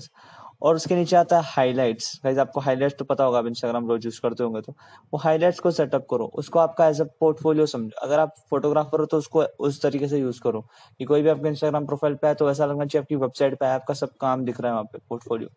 और 0.62 0.76
उसके 0.76 0.96
नीचे 0.96 1.16
आता 1.16 1.38
है 1.38 1.44
हाईलाइट्स 1.48 2.20
गाइज़ 2.26 2.40
आपको 2.40 2.60
हाईलाइट्स 2.60 2.98
तो 3.00 3.06
पता 3.06 3.24
होगा, 3.24 3.40
आप 3.40 3.46
इंस्टाग्राम 3.48 3.88
रोज 3.90 4.06
यूज़ 4.06 4.20
करते 4.22 4.44
होंगे 4.44 4.62
तो। 4.62 4.74
वो 5.14 5.18
हाईलाइट्स 5.18 5.60
को 5.60 5.72
सेटअप 5.72 6.06
करो। 6.12 6.26
उसको 6.36 6.60
आपका 6.60 6.88
एज 6.88 7.02
अ 7.02 7.06
पोर्टफोलियो 7.20 7.66
समझो। 7.66 8.00
अगर 8.04 8.20
आप 8.20 8.34
फोटोग्राफर 8.50 9.00
हो 9.00 9.06
तो 9.06 9.18
उसको 9.18 9.44
उस 9.60 9.82
तरीके 9.82 10.08
से 10.08 10.20
यूज़ 10.20 10.42
करो। 10.42 10.62
कि 11.00 11.06
कोई 11.06 11.22
भी 11.22 11.30
आपके 11.30 11.50
इंस्टाग्राम 11.50 11.86
प्रोफ़ाइल 11.86 12.16
पे 12.16 12.28
है 12.28 12.36
तो 12.36 12.50
ऐसा 12.52 12.66
लगना 12.66 12.86
चाहिए 12.86 13.04
आपकी 13.04 13.16
वेबसाइट 13.16 13.60
पे 13.60 13.66
है 13.66 13.74
आपका 13.74 13.94
सब 13.94 14.16
काम 14.22 14.46
दिख 14.46 14.62
रहा 14.62 14.72
है 14.72 14.74
वहाँ 14.74 14.86
पे 14.86 15.00
पोर्टफोलियो 15.10 15.50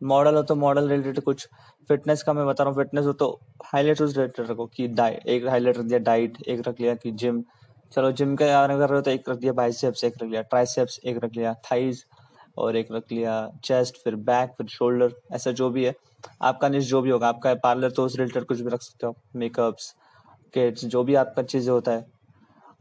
मॉडल 0.00 0.34
हो 0.34 0.42
तो 0.42 0.54
मॉडल 0.54 0.88
रिलेटेड 0.88 1.20
कुछ। 1.20 1.46
फिटनेस 1.90 2.22
का 2.22 2.32
मैं 2.32 2.46
बता 2.46 2.64
रहा 2.64 2.72
हूँ 2.72 2.82
फिटनेस 2.82 3.04
हो 3.04 3.12
तो 3.12 3.28
हाईलाइट 3.64 4.00
उस 4.02 4.16
रिलेटेड 4.16 4.50
रखो 4.50 4.66
कि 4.66 4.88
डाइट 4.88 5.26
एक 5.26 5.46
हाईलाइट 5.46 5.78
रख 5.78 5.84
दिया 5.84 5.98
डाइट 5.98 6.36
एक 6.48 6.62
रख 6.68 6.80
लिया 6.80 6.94
कि 6.94 7.10
जिम 7.12 7.42
चलो 7.92 8.10
जिम 8.12 8.34
का 8.36 8.46
अगर 8.62 8.78
कर 8.78 8.88
रहे 8.88 8.98
हो 8.98 9.02
तो 9.02 9.10
एक 9.10 9.28
रख 9.28 9.38
दिया 9.38 9.52
बाइसेप्स 9.52 10.04
एक 10.04 10.14
रख 10.22 10.28
लिया 10.28 10.42
ट्राइसेप्स 10.42 10.98
एक 11.04 11.24
रख 11.24 11.36
लिया 11.36 11.54
थाइज 11.70 12.04
और 12.58 12.76
एक 12.76 12.88
रख 12.92 13.12
लिया 13.12 13.34
चेस्ट 13.64 13.96
फिर 13.96 14.14
बैक 14.16 14.50
फिर 14.58 14.66
शोल्डर 14.66 15.12
ऐसा 15.32 15.50
जो 15.50 15.70
भी 15.70 15.84
है। 15.84 15.94
आपका 16.42 16.68
निश 16.68 16.84
जो 16.84 17.00
भी 17.02 17.10
होगा, 17.10 17.28
आपका 17.28 17.54
पार्लर 17.54 17.90
तो 17.90 18.04
उस 18.04 18.16
रिलेटेड 18.16 18.44
कुछ 18.44 18.60
भी 18.60 18.70
रख 18.70 18.82
सकते 18.82 19.06
हो। 19.06 19.16
मेकअप्स 19.36 19.94
किट्स 20.54 20.84
जो 20.84 21.02
भी 21.04 21.14
आपका 21.14 21.42
चीज़ें 21.42 21.72
होता 21.72 21.92
है। 21.92 22.04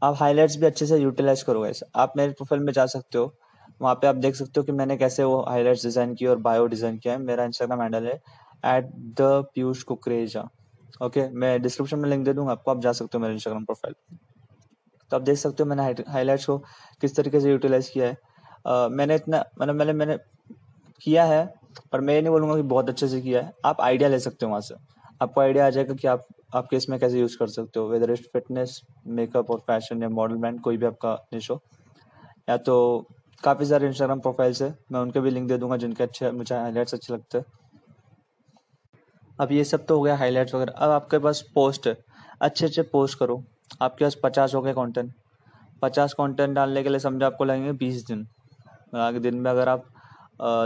आप 0.02 0.16
हाईलाइट्स 0.20 0.56
भी 0.58 0.66
अच्छे 0.66 0.86
से 0.86 0.98
यूटिलाइज 0.98 1.44
करोगे। 1.44 1.72
आप 1.96 2.14
मेरे 2.18 2.32
प्रोफ़ाइल 2.32 2.64
में 2.64 2.72
जा 2.74 2.86
सकते 2.86 3.18
हो। 3.18 3.34
वहाँ 3.82 3.96
पे 3.96 4.08
आप 4.08 4.16
देख 4.18 4.36
सकते 4.36 4.60
हो 4.60 4.64
कि 4.66 4.72
मैंने 4.72 4.98
कैसे 4.98 5.24
वो 5.24 5.42
हाईलाइट्स 5.50 5.84
डिज़ाइन 5.84 6.14
किया 6.16 6.30
और 6.32 6.38
बायो 6.40 6.66
डिज़ाइन 6.68 6.98
किया 6.98 7.14
है। 7.14 7.20
मेरा 7.22 7.44
इंस्टाग्राम 7.44 7.82
हैंडल 7.82 8.06
है 8.06 8.14
at 8.68 8.92
the 9.18 9.44
Piyush 9.56 9.84
Kukreja 9.84 10.48
okay 11.02 11.28
मैं 11.32 11.62
डिस्क्रिप्शन 11.62 12.00
में 12.00 12.10
लिंक 12.10 12.26
दे 12.26 12.34
दूँगा 12.34 12.52
आपको 12.52 12.72
आप 12.72 12.82
जा 12.82 12.92
सकते 12.94 13.18
हो 13.18 13.22
मेरे 13.22 13.34
इंस्टाग्राम 13.34 13.66
प्रोफ़ाइल 13.66 13.96
तो 15.12 15.16
आप 15.18 15.22
देख 15.24 15.38
सकते 15.38 15.64
हो 15.64 15.70
मैंने 15.70 15.84
हाईलाइट्स 16.08 16.46
को 16.46 16.58
किस 17.02 17.16
तरीके 17.16 17.40
से 17.40 17.52
यूटिलाइज 17.52 17.90
किया 17.90 18.08
है। 18.08 18.18
uh, 18.68 18.90
मैंने 18.92 19.16
इतना 19.16 19.44
मतलब 19.60 19.76
मैंने 19.76 19.94
मैंने 19.94 20.18
किया 21.02 21.24
है 21.26 21.46
पर 21.92 22.02
मैं 22.02 22.14
ये 22.14 22.22
नहीं 22.22 22.32
बोलूँगा 22.32 22.56
कि 22.56 22.62
बहुत 22.64 22.90
अच्छे 22.90 23.08
से 23.08 23.22
किया 23.22 23.42
है। 23.42 23.52
आप 23.66 23.82
आइडिया 23.82 24.10
ले 24.10 24.20
सकते 24.20 24.46
हो 24.46 24.50
वहाँ 24.50 24.62
से। 24.62 24.76
आपको 25.22 25.42
आइडिया 25.42 25.66
आ 25.66 25.70
जाएगा 25.70 25.94
कि 25.94 26.08
आप 26.08 26.28
आपके 26.56 26.78
इसमें 26.78 27.00
कैसे 27.00 27.20
यूज़ 27.20 27.38
कर 27.38 27.48
सकते 27.48 27.80
हो। 27.80 27.88
वेदर 27.90 28.12
इज़ 28.12 28.22
फिटनेस 28.34 28.82
मेकअप 29.08 29.52
और 29.52 29.60
फ़ैशन 29.68 30.04
या 30.04 30.10
मॉडल 30.10 30.36
ब्रांड 30.36 30.60
कोई 30.62 30.78
भी 30.78 30.86
आपका 30.86 31.14
निश 31.34 31.50
हो। 31.52 31.62
या 32.50 32.58
तो 32.60 33.08
काफ़ी 33.44 33.66
सारे 33.66 33.88
इंस्टाग्राम 33.88 34.20
प्रोफाइल्स 34.20 34.62
है। 34.62 34.74
मैं 34.92 35.00
उनके 35.00 35.20
भी 35.20 35.30
लिंक 35.32 35.48
दे 35.48 35.58
दूँगा 35.58 35.78
जिनके 35.78 36.04
अच्छे, 36.04 36.32
मुझे 36.32 36.56
हाईलाइट्स 36.56 36.94
अच्छे 36.94 37.14
लगते 37.14 37.38
हैं। 37.38 37.46
अब 39.40 39.52
ये 39.52 39.64
सब 39.64 39.86
तो 39.86 39.98
हो 39.98 40.02
गया 40.04 40.16
हाईलाइट्स 40.18 40.56
वगैरह। 40.56 40.74
अब 40.76 40.92
आपके 40.92 41.18
पास 41.20 41.42
पोस्ट 41.56 41.88
है। 41.88 41.98
अच्छे 42.42 42.66
अच्छे 42.66 42.82
पोस्ट 42.84 43.20
करो। 43.20 43.44
आपके 43.82 44.06
पास 44.06 44.18
पचास 44.24 44.54
हो 44.56 44.62
गए 44.62 44.74
कॉन्टेंट 44.74 45.14
पचास 45.82 46.14
कॉन्टेंट 46.14 46.56
डालने 46.56 46.84
के 46.84 46.90
लिए 46.90 47.00
समझो 47.00 47.26
आपको 47.26 47.46
लगेंगे 47.46 47.72
बीस 47.76 48.06
दिन। 48.06 48.28
आगे 48.98 49.20
दिन 49.20 49.36
में 49.36 49.50
अगर 49.52 49.70
आप 49.70 49.84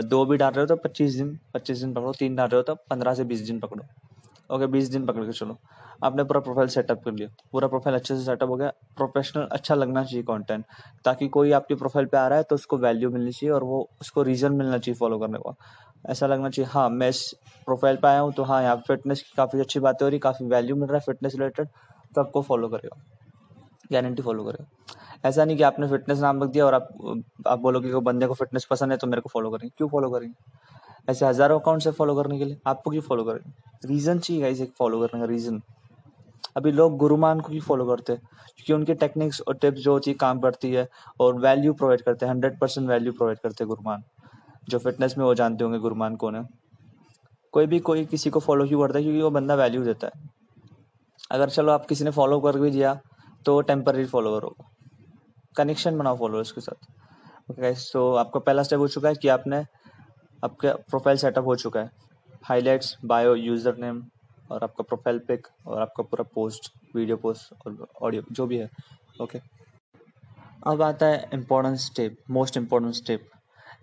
दो 0.06 0.25
भी 0.25 0.38
डाल 0.38 0.51
रहे 0.53 0.62
हो 0.62 0.68
तो 0.68 0.75
पच्चीस 0.75 1.15
दिन 1.15 1.38
पच्चीस 1.53 1.79
दिन 1.79 1.94
पकड़ो, 1.94 2.12
तीन 2.13 2.35
डाल 2.35 2.47
रहे 2.47 2.57
हो 2.57 2.63
तो 2.63 2.75
पंद्रह 2.89 3.13
से 3.13 3.23
बीस 3.23 3.41
दिन 3.41 3.59
पकड़ो। 3.59 3.83
ओके, 4.50 4.68
बीस 4.68 4.89
दिन 4.89 5.06
पकड़ 5.06 5.23
के 5.25 5.31
चलो। 5.31 5.57
आपने 6.01 6.24
पूरा 6.24 6.39
प्रोफ़ाइल 6.39 6.68
सेटअप 6.69 7.03
कर 7.03 7.12
लिया। 7.12 7.27
पूरा 7.51 7.68
प्रोफ़ाइल 7.68 7.95
अच्छे 7.95 8.15
से 8.15 8.24
सेटअप 8.24 8.50
हो 8.50 8.56
गया। 8.56 8.69
प्रोफेशनल 8.98 9.48
अच्छा 9.51 9.75
लगना 9.75 10.03
चाहिए 10.03 10.24
कंटेंट 10.24 10.65
ताकि 11.06 11.27
कोई 11.30 11.51
आपके 11.51 11.75
प्रोफ़ाइल 11.75 12.06
पे 12.06 12.18
आ 12.18 12.28
रहा 12.28 12.37
है 12.37 12.44
तो 12.44 12.56
उसको 12.56 12.78
वैल्यू 12.80 13.09
मिलनी 13.09 13.31
चाहिए 13.31 13.54
और 13.54 13.64
वो 13.64 13.87
उसको 14.02 14.23
रीजन 14.23 14.54
मिलना 14.54 14.78
चाहिए 14.78 14.97
फॉलो 14.99 15.19
करने 15.19 15.37
का। 15.37 15.56
ऐसा 16.06 16.28
लगना 16.28 16.49
चाहिए 16.49 16.69
हाँ 16.71 16.90
मैं 16.90 17.09
इस 17.09 17.23
प्रोफ़ाइल 17.68 17.95
पे 17.95 18.07
आया 18.07 18.19
हूँ 18.19 18.33
तो 18.33 18.44
हाँ 18.44 18.61
यहाँ 18.64 18.75
फिटनेस 18.87 19.21
की 19.21 19.33
काफ़ी 19.37 19.59
अच्छी 19.59 19.80
बातें 19.80 20.06
हो 20.06 20.09
रही, 20.09 20.19
काफ़ी 20.19 20.45
वैल्यू 20.47 20.75
मिल 20.75 20.87
रहा 20.87 20.97
है 20.97 21.04
फिटनेस 21.06 21.35
रिलेटेड 21.35 21.68
तो 22.16 22.21
आपको 22.21 22.42
फॉलो 22.42 22.68
करेगा। 22.69 23.02
गारंटी 23.92 24.21
फॉलो 24.23 24.44
करेगा। 24.44 25.28
ऐसा 25.28 25.45
नहीं 25.45 25.57
कि 25.57 25.64
आपने 25.64 25.87
फिटनेस 25.87 26.19
नाम 26.19 26.44
रख 26.44 26.49
दिया 26.49 26.66
और 26.66 26.73
आप 26.73 26.87
आप 27.47 27.59
बोलोगे 27.59 27.90
कि 27.92 27.99
बंदे 28.02 28.28
को 28.28 28.33
फिटनेस 28.33 28.66
पसंद 28.66 28.92
है 28.92 28.97
तो 28.97 29.07
मेरे 29.07 29.21
को 29.21 29.30
फॉलो 29.30 29.49
करेंगे। 29.49 29.71
क्यों 29.78 29.90
फॉलो 29.90 30.09
करेंगे? 30.09 30.33
ऐसे 31.07 31.25
हज़ारों 31.25 31.59
अकाउंट 31.59 31.81
से 31.81 31.92
फॉलो 31.92 32.16
करने 32.16 32.37
के 32.40 32.45
लिए। 32.45 32.57
आपको 32.68 32.92
क्यों 32.92 33.02
फॉलो 33.02 33.23
करेंगे? 33.23 33.52
रीजन 33.85 34.19
चाहिए 34.19 34.42
गाइस 34.42 34.61
एक 34.61 34.73
फॉलो 34.78 34.99
करने 34.99 35.19
का 35.19 35.25
रीजन 35.28 35.61
अभी 36.55 36.71
लोग 36.71 36.97
गुरुमान 36.97 37.39
को 37.39 37.49
भी 37.49 37.59
फॉलो 37.61 37.85
करते 37.85 38.13
हैं, 38.13 38.21
क्योंकि 38.47 38.73
उनकी 38.73 38.93
टेक्निक्स 38.95 39.41
और 39.41 39.55
टिप्स 39.55 39.81
जो 39.81 39.91
होती 39.93 40.11
है, 40.11 40.15
काम 40.17 40.39
करती 40.39 40.71
है 40.71 40.87
और 41.19 41.39
वैल्यू 41.41 41.73
प्रोवाइड 41.73 42.01
करते 42.01 42.25
हैं 42.25 42.33
हंड्रेड 42.33 42.59
परसेंट 42.59 42.87
वैल्यू 42.89 43.13
प्रोवाइड 43.13 43.39
करते 43.39 43.63
हैं 43.63 43.67
गुरुमान 43.69 44.03
जो 44.69 44.79
फिटनेस 44.79 45.17
में 45.17 45.25
वो 45.25 45.33
जानते 45.35 45.63
होंगे 45.63 45.79
गुरुमान 45.79 46.15
कौन 46.15 46.35
है। 46.35 46.47
कोई 47.53 47.65
भी 47.67 47.79
कोई 47.81 48.05
किसी 48.05 48.29
को 48.29 48.39
फॉलो 48.39 48.67
क्यों 48.67 48.81
करता 48.81 48.97
है? 48.97 49.03
क्योंकि 49.03 49.21
वो 49.21 49.29
बंदा 49.31 49.55
वैल्यू 49.55 49.83
देता 49.83 50.07
है। 50.07 50.29
अगर 51.31 51.49
चलो 51.49 51.71
आप 51.71 51.85
किसी 51.85 52.03
ने 52.03 52.11
फॉलो 52.11 52.39
कर 52.41 52.57
भी 52.59 52.71
दिया 52.71 52.99
तो 53.45 53.59
टेम्पररी 53.63 54.05
फॉलोअर 54.05 54.43
होगा 54.43 54.69
कनेक्शन 55.57 55.97
बनाओ 55.97 56.17
फॉलोअर्स 56.17 56.51
के 56.51 56.61
साथ। 56.61 57.51
ओके 57.51 57.73
सो 57.75 58.13
आपका 58.15 58.39
पहला 58.39 58.63
स्टेप 58.63 58.79
हो 58.79 58.87
चुका 58.87 59.09
है 59.09 59.15
कि 59.15 59.27
आपने 59.29 59.57
आपका 60.43 60.73
प्रोफ़ाइल 60.89 61.17
सेटअप 61.17 61.45
हो 61.45 61.55
चुका 61.55 61.79
है। 61.79 61.91
हाईलाइट्स 62.43 62.97
बायो 63.05 63.35
यूज़र 63.35 63.77
नेम 63.77 64.01
और 64.51 64.63
आपका 64.63 64.83
प्रोफ़ाइल 64.83 65.19
पिक 65.27 65.47
और 65.65 65.81
आपका 65.81 66.03
पूरा 66.03 66.23
पोस्ट 66.35 66.71
वीडियो 66.95 67.17
पोस्ट 67.17 67.53
और 67.67 67.87
ऑडियो 68.01 68.23
जो 68.31 68.47
भी 68.47 68.57
है 68.57 68.69
ओके 69.21 69.39
अब 70.67 70.81
आता 70.81 71.05
है 71.05 71.29
important 71.33 71.77
step 71.79 72.17
most 72.31 72.57
important 72.57 72.93
step 72.95 73.29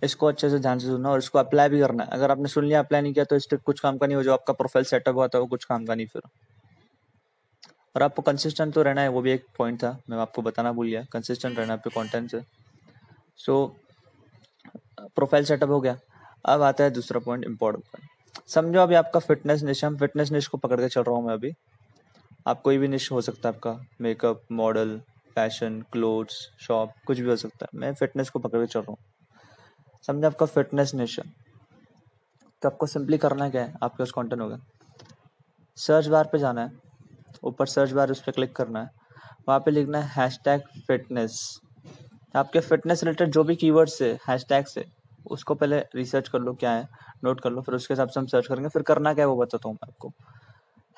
इसको 0.04 0.26
अच्छे 0.26 0.48
से 0.50 0.58
ध्यान 0.58 0.78
से 0.78 0.86
सुनना 0.86 1.10
और 1.10 1.18
इसको 1.18 1.38
अप्लाई 1.38 1.68
भी 1.68 1.78
करना 1.80 2.04
है। 2.04 2.10
अगर 2.12 2.30
आपने 2.30 2.48
सुन 2.48 2.64
लिया 2.64 2.78
अप्लाई 2.80 3.02
नहीं 3.02 3.12
किया 3.12 3.24
तो 3.24 3.36
इस 3.36 3.42
स्टेप 3.42 3.62
कुछ 3.66 3.80
काम 3.80 3.96
का 3.98 4.06
नहीं 4.06 4.16
हो, 4.16 4.22
जो 4.22 4.32
आपका 4.32 4.52
प्रोफ़ाइल 4.52 4.84
सेटअप 4.84 5.14
हुआ 5.14 5.26
था, 5.28 5.38
वो 5.38 5.46
कुछ 5.46 5.64
काम 5.64 5.86
का 5.86 5.94
नहीं 5.94 6.06
फिर। 6.06 6.22
और 7.94 8.02
आपको 8.02 8.22
कंसिस्टेंट 8.22 8.74
तो 8.74 8.82
रहना 8.82 9.00
है, 9.00 9.08
वो 9.08 9.20
भी 9.22 9.30
एक 9.32 9.46
पॉइंट 9.58 9.82
था, 9.82 9.90
मैं 10.10 10.18
आपको 10.18 10.42
बताना 10.42 10.72
भूल 10.72 10.86
गया 10.88 11.02
कंसिस्टेंट 11.12 11.58
रहना 11.58 11.72
आपके 11.72 11.90
कॉन्टेंट 11.90 12.30
से। 12.30 12.42
सो 13.38 13.66
प्रोफ़ाइल 15.00 15.44
सेटअप 15.44 15.68
हो 15.70 15.80
गया। 15.80 15.98
अब 16.44 16.62
आता 16.62 16.84
है 16.84 16.90
दूसरा 16.90 17.20
पॉइंट 17.20 17.44
इम्पोर्टेंट 17.44 17.84
पॉइंट 17.86 18.10
समझो 18.46 18.80
अभी 18.80 18.94
आपका 18.94 19.20
फिटनेस 19.20 19.62
निश, 19.62 19.84
हम 19.84 19.96
फिटनेस 19.96 20.30
निश 20.32 20.46
को 20.46 20.58
पकड़ 20.58 20.80
के 20.80 20.88
चल 20.88 21.02
रहा 21.02 21.16
हूँ 21.16 21.26
मैं 21.26 21.34
अभी। 21.34 21.52
आप 22.46 22.60
कोई 22.62 22.78
भी 22.78 22.88
निश 22.88 23.10
हो 23.12 23.20
सकता 23.20 23.48
है 23.48 23.54
आपका 23.54 23.78
makeup 24.00 24.42
model 24.52 24.96
fashion 25.34 25.80
clothes 25.92 26.38
shop 26.60 26.92
कुछ 27.06 27.20
भी 27.20 27.28
हो 27.28 27.36
सकता 27.36 27.66
है। 27.66 27.78
मैं 27.80 27.92
फिटनेस 27.94 28.30
को 28.30 28.38
पकड़ 28.38 28.60
के 28.60 28.66
चल 28.66 28.80
रहा 28.80 28.90
हूँ। 28.90 28.98
समझो 30.06 30.26
आपका 30.26 30.46
फिटनेस 30.46 30.94
नेशन 30.94 31.30
तो 32.62 32.68
आपको 32.68 32.86
सिंपली 32.86 33.18
करना 33.18 33.48
क्या 33.50 33.62
है? 33.62 33.74
आपके 33.82 34.02
पास 34.02 34.10
कंटेंट 34.10 34.40
होगा। 34.42 34.58
सर्च 35.78 36.06
बार 36.06 36.28
पे 36.32 36.38
जाना 36.38 36.64
है। 36.64 36.72
ऊपर 37.44 37.66
सर्च 37.66 37.90
बार 37.92 38.10
उस 38.10 38.22
पर 38.22 38.32
क्लिक 38.32 38.54
करना 38.56 38.82
है। 38.82 38.90
वहाँ 39.48 39.60
पे 39.60 39.70
लिखना 39.70 40.00
है 40.00 40.10
हैश 40.14 40.38
टैग 40.44 40.62
फिटनेस 40.86 41.60
आपके 42.36 42.60
फिटनेस 42.60 43.04
रिलेटेड 43.04 43.30
जो 43.32 43.44
भी 43.44 43.56
कीवर्ड्स 43.56 44.00
है 44.02 44.18
हैश 44.28 44.44
टैग 44.48 44.66
से 44.66 44.84
उसको 45.30 45.54
पहले 45.54 45.78
रिसर्च 45.94 46.28
कर 46.28 46.38
लो 46.38 46.52
क्या 46.54 46.70
है 46.70 46.88
नोट 47.24 47.40
कर 47.40 47.50
लो, 47.50 47.60
फिर 47.60 47.74
उसके 47.74 47.94
हिसाब 47.94 48.08
से 48.08 48.20
हम 48.20 48.26
सर्च 48.26 48.46
करेंगे, 48.46 48.68
फिर 48.68 48.82
करना 48.82 49.14
क्या 49.14 49.24
है 49.24 49.28
वो 49.28 49.36
बताता 49.36 49.68
हूँ 49.68 49.74
मैं 49.74 49.88
आपको। 49.88 50.12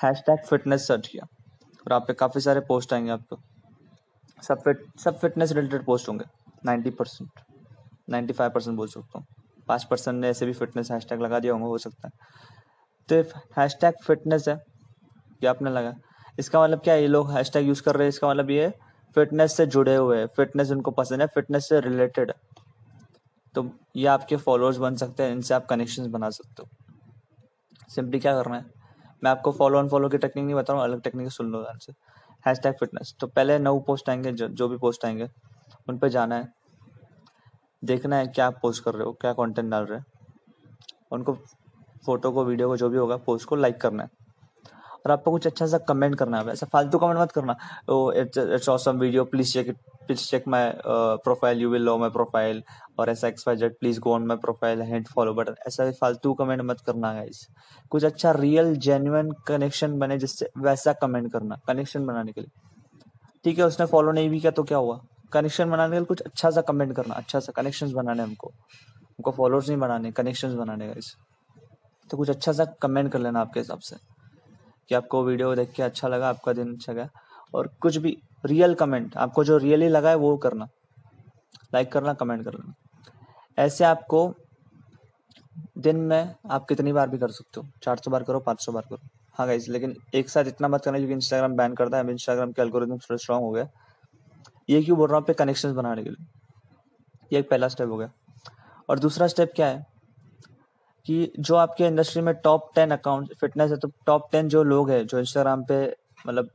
हैश 0.01 0.23
टैग 0.27 0.45
फिटनेस 0.47 0.87
सर्च 0.89 1.07
किया। 1.09 1.27
और 1.87 1.93
आप 1.93 2.07
पे 2.07 2.15
काफ़ी 2.15 2.41
सारे 2.41 2.61
पोस्ट 2.61 2.93
आएँगे 2.93 3.11
आपको 3.11 3.39
सब 4.43 4.63
फिट 4.63 4.85
सब 4.99 5.19
फिटनेस 5.19 5.53
रिलेटेड 5.53 5.85
पोस्ट 5.85 6.09
होंगे। 6.09 6.25
Ninety 6.65 6.91
percent 6.91 7.41
ninety 8.11 8.33
five 8.33 8.51
percent 8.51 8.77
बोल 8.77 8.89
सकता 8.89 9.19
हूँ। 9.19 9.27
पाँच 9.69 9.85
परसेंट 9.85 10.21
ने 10.21 10.29
ऐसे 10.29 10.47
भी 10.47 10.53
फिटनेस 10.53 10.91
हैश 10.91 11.07
टैग 11.09 11.21
लगा 11.21 11.39
दिया 11.39 11.53
होंगे, 11.53 11.67
हो 11.67 11.79
सकता 11.79 12.09
है। 12.09 12.13
तो 13.09 13.23
हैश 13.59 13.77
टैग 13.81 13.95
फिटनेस 14.05 14.49
है, 14.49 14.55
ये 15.43 15.47
आपने 15.47 15.71
लगा। 15.71 15.95
इसका 16.39 16.63
मतलब 16.63 16.81
क्या 16.81 16.95
है, 16.95 17.03
ये 17.03 17.09
लोग 17.09 17.31
हैश 17.33 17.53
टैग 17.53 17.69
यूज़ 17.69 17.83
कर 17.83 17.95
रहे 17.95 18.05
हैं, 18.05 18.09
इसका 18.09 18.31
मतलब 18.31 18.51
ये 18.51 18.73
फिटनेस 19.17 19.57
से 19.57 19.67
जुड़े 19.67 19.97
हुए 19.97 20.19
हैं 20.19 20.27
फिटनेस 20.27 20.71
उनको 20.71 20.91
पसंद 20.91 21.21
है 21.21 21.27
फिटनेस 21.27 21.69
से 21.69 21.81
रिलेटेड 21.81 22.31
है। 22.31 22.50
तो 23.55 23.69
ये 23.97 24.07
आपके 24.07 24.37
फॉलोअर्स 24.37 24.77
बन 24.77 24.97
सकते 24.97 25.23
हैं 25.23 25.33
इनसे 25.33 25.55
आप 25.55 25.67
कनेक्शन 25.67 26.11
बना 26.11 26.31
सकते 26.31 26.63
हो। 26.63 26.69
सिंपली 27.89 28.19
क्या 28.21 28.35
करना 28.35 28.57
है? 28.57 28.65
मैं 29.23 29.31
आपको 29.31 29.53
फॉलो 29.53 29.79
ऑन 29.79 29.89
फॉलो 29.89 30.09
की 30.09 30.19
टेक्निक 30.19 30.45
नहीं 30.45 30.55
बता 30.55 30.73
रहा 30.73 30.83
हूँ 30.83 30.91
अलग 30.91 31.03
टेक्निक 31.03 31.31
सुन 31.33 31.51
लो 31.53 31.65
से। 31.79 31.93
हैश 32.47 32.61
टैग 32.63 32.75
फिटनेस 32.81 33.15
तो 33.21 33.27
पहले 33.27 33.59
नौ 33.59 33.79
पोस्ट 33.79 34.09
आएँगे 34.11 34.33
जो, 34.33 34.49
जो 34.49 34.69
भी 34.69 34.77
पोस्ट 34.77 35.05
आएँगे 35.05 35.29
उन 35.89 35.99
पर 35.99 36.09
जाना 36.09 36.35
है। 36.35 36.53
देखना 37.83 38.17
है 38.17 38.27
क्या 38.27 38.47
आप 38.47 38.59
पोस्ट 38.63 38.85
कर 38.85 38.95
रहे 38.95 39.05
हो 39.05 39.13
क्या 39.13 39.33
कंटेंट 39.33 39.71
डाल 39.71 39.85
रहे 39.85 39.99
हैं। 39.99 40.07
उनको 41.13 41.35
फ़ोटो 42.07 42.31
को 42.33 42.45
वीडियो 42.45 42.69
को 42.69 42.77
जो 42.77 42.89
भी 42.89 42.99
होगा 42.99 43.17
पोस्ट 43.17 43.49
को 43.49 43.57
लाइक 43.57 43.81
करना 43.81 44.03
है। 44.03 44.11
और 45.07 45.13
आपको 45.13 45.31
कुछ 45.31 45.47
अच्छा 45.47 45.67
सा 45.67 45.79
कमेंट 45.79 46.15
करना 46.19 46.39
है। 46.39 46.49
ऐसा 46.49 46.67
फालतू 46.73 46.99
कमेंट 46.99 47.19
मत 47.19 47.33
करना। 47.33 47.57
ओ 47.89 48.11
it's 48.13 48.39
it's 48.39 48.69
awesome 48.69 48.99
video 48.99 49.25
please 49.25 49.53
check 49.53 49.71
please 50.07 50.27
check 50.31 50.49
my 50.49 50.73
profile 50.87 51.61
you 51.61 51.71
will 51.71 51.83
love 51.83 51.97
my 51.99 52.11
profile 52.11 52.63
और 53.01 53.11
ऐसा 53.11 53.29
X 53.29 53.47
Y 53.49 53.57
Z 53.57 53.79
please 53.81 54.01
go 54.01 54.15
on 54.15 54.27
my 54.27 54.37
profile 54.37 54.83
hand 54.83 55.07
follow 55.09 55.35
button 55.35 55.55
ऐसा 55.67 55.91
फालतू 56.01 56.33
कमेंट 56.35 56.63
मत 56.63 56.81
करना 56.81 57.13
गाइस 57.15 57.47
कुछ 57.91 58.05
अच्छा 58.05 58.33
रियल 58.33 58.75
जेन्युइन 58.79 59.31
कनेक्शन 59.47 59.99
बने 59.99 60.19
जिससे 60.19 60.51
वैसा 60.59 60.93
कमेंट 60.93 61.31
करना 61.33 61.59
कनेक्शन 61.67 62.07
बनाने 62.07 62.33
के 62.33 62.41
लिए. 62.41 62.51
ठीक 63.45 63.59
है, 63.59 63.65
उसने 63.65 63.87
फॉलो 63.87 64.13
नहीं 64.13 64.31
भी 64.31 64.41
किया 64.41 64.51
तो 64.53 64.63
क्या 64.63 64.79
हुआ? 64.79 65.01
कनेक्शन 65.33 65.71
बनाने 65.71 65.91
के 65.91 65.99
लिए 65.99 66.05
कुछ 66.05 66.21
अच्छा 66.21 66.51
सा 66.51 66.61
कमेंट 66.61 66.95
करना 66.97 67.15
अच्छा 67.15 67.41
सा 67.41 67.53
कनेक्शन 67.57 67.93
बनाने 67.93 68.23
हमको. 68.23 68.49
हमको 68.49 69.31
फॉलोअर्स 69.31 69.69
नहीं 69.69 69.79
बनाने 69.79 70.11
कनेक्शन 70.13 70.57
बनाने 70.57 70.87
गाइस 70.87 71.15
तो 72.11 72.17
कुछ 72.17 72.31
अच्छा 72.31 72.53
सा 72.53 72.65
कमेंट 72.83 73.13
कर 73.13 73.19
लेना 73.19 73.41
आपके 73.41 73.61
हिसाब 73.61 73.79
से. 73.79 73.97
कि 74.89 74.95
आपको 74.95 75.23
वीडियो 75.25 75.55
देख 75.55 75.73
के 75.73 75.83
अच्छा 75.83 76.09
लगा, 76.09 76.29
आपका 76.29 76.53
दिन 76.53 76.75
अच्छा 76.75 76.93
गया. 76.93 77.09
और 77.55 77.71
कुछ 77.81 77.97
भी 77.97 78.17
रियल 78.47 78.75
कमेंट 78.75 79.17
आपको 79.17 79.45
जो 79.45 79.57
रियली 79.59 79.89
लगा 79.89 80.11
है 80.11 80.17
वो 80.17 80.37
करना. 80.37 80.69
लाइक 81.75 81.93
करना 81.93 82.13
कमेंट 82.15 82.45
करना 82.45 82.75
ऐसे 83.61 83.85
आपको 83.85 84.35
दिन 85.79 85.97
में 85.97 86.35
आप 86.51 86.67
कितनी 86.69 86.93
बार 86.93 87.09
भी 87.09 87.19
कर 87.19 87.29
सकते 87.29 87.61
हो? 87.61 87.67
चार 87.83 87.97
सौ 87.97 88.11
बार 88.11 88.23
करो, 88.23 88.41
पाँच 88.41 88.61
सौ 88.61 88.73
बार 88.73 88.83
करो। 88.83 88.99
हाँ 89.35 89.47
गाइज़ 89.47 89.71
लेकिन 89.71 89.97
एक 90.15 90.29
साथ 90.29 90.45
इतना 90.45 90.69
मत 90.69 90.83
करना 90.85 90.99
क्योंकि 90.99 91.15
इंस्टाग्राम 91.15 91.57
बैन 91.57 91.75
करता 91.75 91.99
है। 91.99 92.11
इंस्टाग्राम 92.11 92.53
के 92.53 92.63
एल्गोरिथम 92.63 92.93
थोड़ा 92.93 93.17
स्ट्रॉन्ग 93.17 93.45
हो 93.45 93.51
गया 93.51 93.69
ये 94.71 94.83
क्यों 94.83 94.99
बोल 94.99 95.09
रहा 95.09 95.19
हूँ? 95.19 95.25
पे 95.27 95.33
कनेक्शन 95.33 95.73
बनाने 95.73 96.03
के 96.03 96.11
लिए। 96.11 96.27
ये 97.33 97.39
एक 97.39 97.51
पहला 97.51 97.69
स्टेप 97.69 97.89
हो 97.89 97.97
गया। 97.97 98.11
और 98.89 98.99
दूसरा 98.99 99.27
स्टेप 99.27 99.53
क्या 99.57 99.67
है? 99.67 99.87
कि 101.07 101.33
जो 101.39 101.55
आपके 101.55 101.87
इंडस्ट्री 101.87 102.23
में 102.23 102.35
टॉप 102.35 102.71
टेन 102.75 102.91
अकाउंट 102.91 103.35
फिटनेस 103.35 103.71
है 103.71 103.77
तो 103.77 103.89
टॉप 104.07 104.29
टेन 104.33 104.49
जो 104.49 104.63
लोग 104.63 104.91
हैं, 104.91 105.07
जो 105.07 105.19
इंस्टाग्राम 105.19 105.65
पे 105.65 105.97
मतलब 106.27 106.51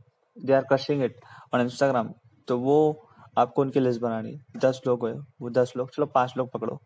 they 0.46 0.54
are 0.54 0.62
crushing 0.62 1.04
it 1.04 1.20
on 1.54 1.62
Instagram 1.62 2.14
तो 2.48 2.60
वो 2.60 3.08
आपको 3.38 3.62
उनकी 3.62 3.80
लिस्ट 3.80 4.02
बनानी 4.02 4.34
है। 4.34 4.46
दस 4.58 4.82
लोग 4.88 5.08
है, 5.08 5.14
वो 5.14 5.50
दस 5.50 5.74
लोग, 5.78 5.92
चलो 5.92 6.06
पाँच 6.06 6.34
लोग 6.38 6.52
पकड़ो। 6.52 6.82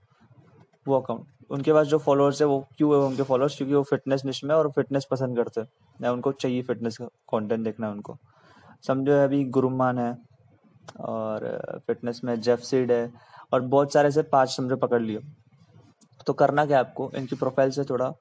वो 0.90 1.00
अकाउंट 1.00 1.26
उनके 1.50 1.74
पास 1.74 1.88
जो 1.88 1.98
फॉलोअर्स 2.00 2.42
है, 2.42 2.48
वो 2.48 2.60
क्यों 2.78 2.92
है 2.92 2.98
उनके 3.02 3.24
फॉलोअर्स 3.24 3.56
क्योंकि 3.58 3.74
वो 3.76 3.84
फिटनेस 3.86 4.26
निश 4.26 4.44
में 4.44 4.54
और 4.56 4.70
फिटनेस 4.72 5.06
पसंद 5.12 5.38
करते 5.38 5.62
हैं। 5.62 6.10
उनको 6.10 6.32
चाहिए 6.34 6.62
फिटनेस 6.64 6.98
का 6.98 7.08
कॉन्टेंट 7.28 7.64
देखना 7.64 7.88
है 7.88 7.94
उनको। 7.94 8.18
समझो 8.84 9.14
अभी 9.24 9.44
गुरुमान 9.48 10.00
है 10.00 10.18
और 11.02 11.82
फिटनेस 11.88 12.22
में 12.24 12.40
जेफ 12.42 12.60
सीड 12.62 12.92
है 12.92 13.12
और 13.54 13.62
बहुत 13.64 13.94
सारे 13.94 14.12
से 14.12 14.22
पाँच 14.26 14.50
समझो 14.50 14.76
पकड़ 14.78 15.02
लियो 15.02 15.22
तो 16.28 16.34
करना 16.34 16.66
क्या 16.66 16.80
आपको? 16.80 17.10
इनकी 17.16 17.36
प्रोफ़ाइल 17.36 17.72
से 17.72 17.84
थोड़ा 17.84 18.12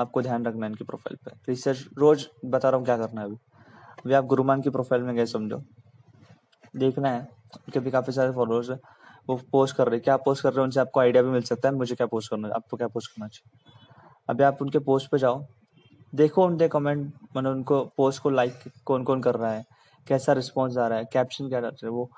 आपको 0.00 0.22
ध्यान 0.22 0.44
रखना 0.46 0.66
है 0.66 0.70
इनकी 0.70 0.84
प्रोफ़ाइल 0.84 1.18
पे। 1.24 1.36
रिसर्च 1.48 1.84
रोज 1.98 2.26
बता 2.44 2.68
रहा 2.68 2.78
हूँ 2.78 2.84
क्या 2.84 2.96
करना 2.96 3.20
है 3.20 3.26
अभी। 3.26 3.36
अभी 3.98 4.14
आप 4.14 4.24
गुरुमान 4.26 4.62
की 4.62 4.70
प्रोफ़ाइल 4.70 5.02
में 5.02 5.14
गए 5.16 5.26
समझो। 5.26 5.62
देखना 6.76 7.10
है 7.10 7.20
उनके 7.56 7.80
भी 7.80 7.90
काफ़ी 7.90 8.12
सारे 8.12 8.32
फॉलोअर्स 8.32 8.70
है। 8.70 8.78
वो 9.28 9.36
पोस्ट 9.52 9.76
कर 9.76 9.88
रहे 9.88 10.00
क्या 10.00 10.16
पोस्ट 10.16 10.42
कर 10.42 10.52
रहे 10.52 10.58
हैं? 10.58 10.64
उनसे 10.64 10.80
आपको 10.80 11.00
आइडिया 11.00 11.22
भी 11.22 11.30
मिल 11.30 11.42
सकता 11.42 11.68
है। 11.68 11.74
मुझे 11.74 11.94
क्या 11.94 12.06
पोस्ट 12.06 12.30
करना 12.30 12.48
आपको 12.56 12.76
क्या 12.76 12.88
पोस्ट 12.88 13.10
करना 13.12 13.28
चाहिए 13.28 13.72
अभी 14.28 14.44
आप 14.44 14.62
उनके 14.62 14.78
पोस्ट 14.80 15.10
पे 15.10 15.18
जाओ। 15.18 15.44
देखो 16.12 16.44
उनके 16.46 16.68
कमेंट 16.68 17.12
मतलब 17.36 17.50
उनको 17.50 17.84
पोस्ट 17.96 18.22
को 18.22 18.30
लाइक 18.30 18.62
कौन 18.86 19.04
कौन 19.04 19.22
कर 19.22 19.34
रहा 19.34 19.52
है। 19.52 19.64
कैसा 20.06 20.32
रिस्पॉन्स 20.32 20.76
आ 20.76 20.86
रहा 20.88 20.98
है? 20.98 21.04
कैप्शन 21.12 21.48
क्या 21.48 21.60
डाल 21.60 21.76
रहे 21.82 21.90
वो? 21.90 22.10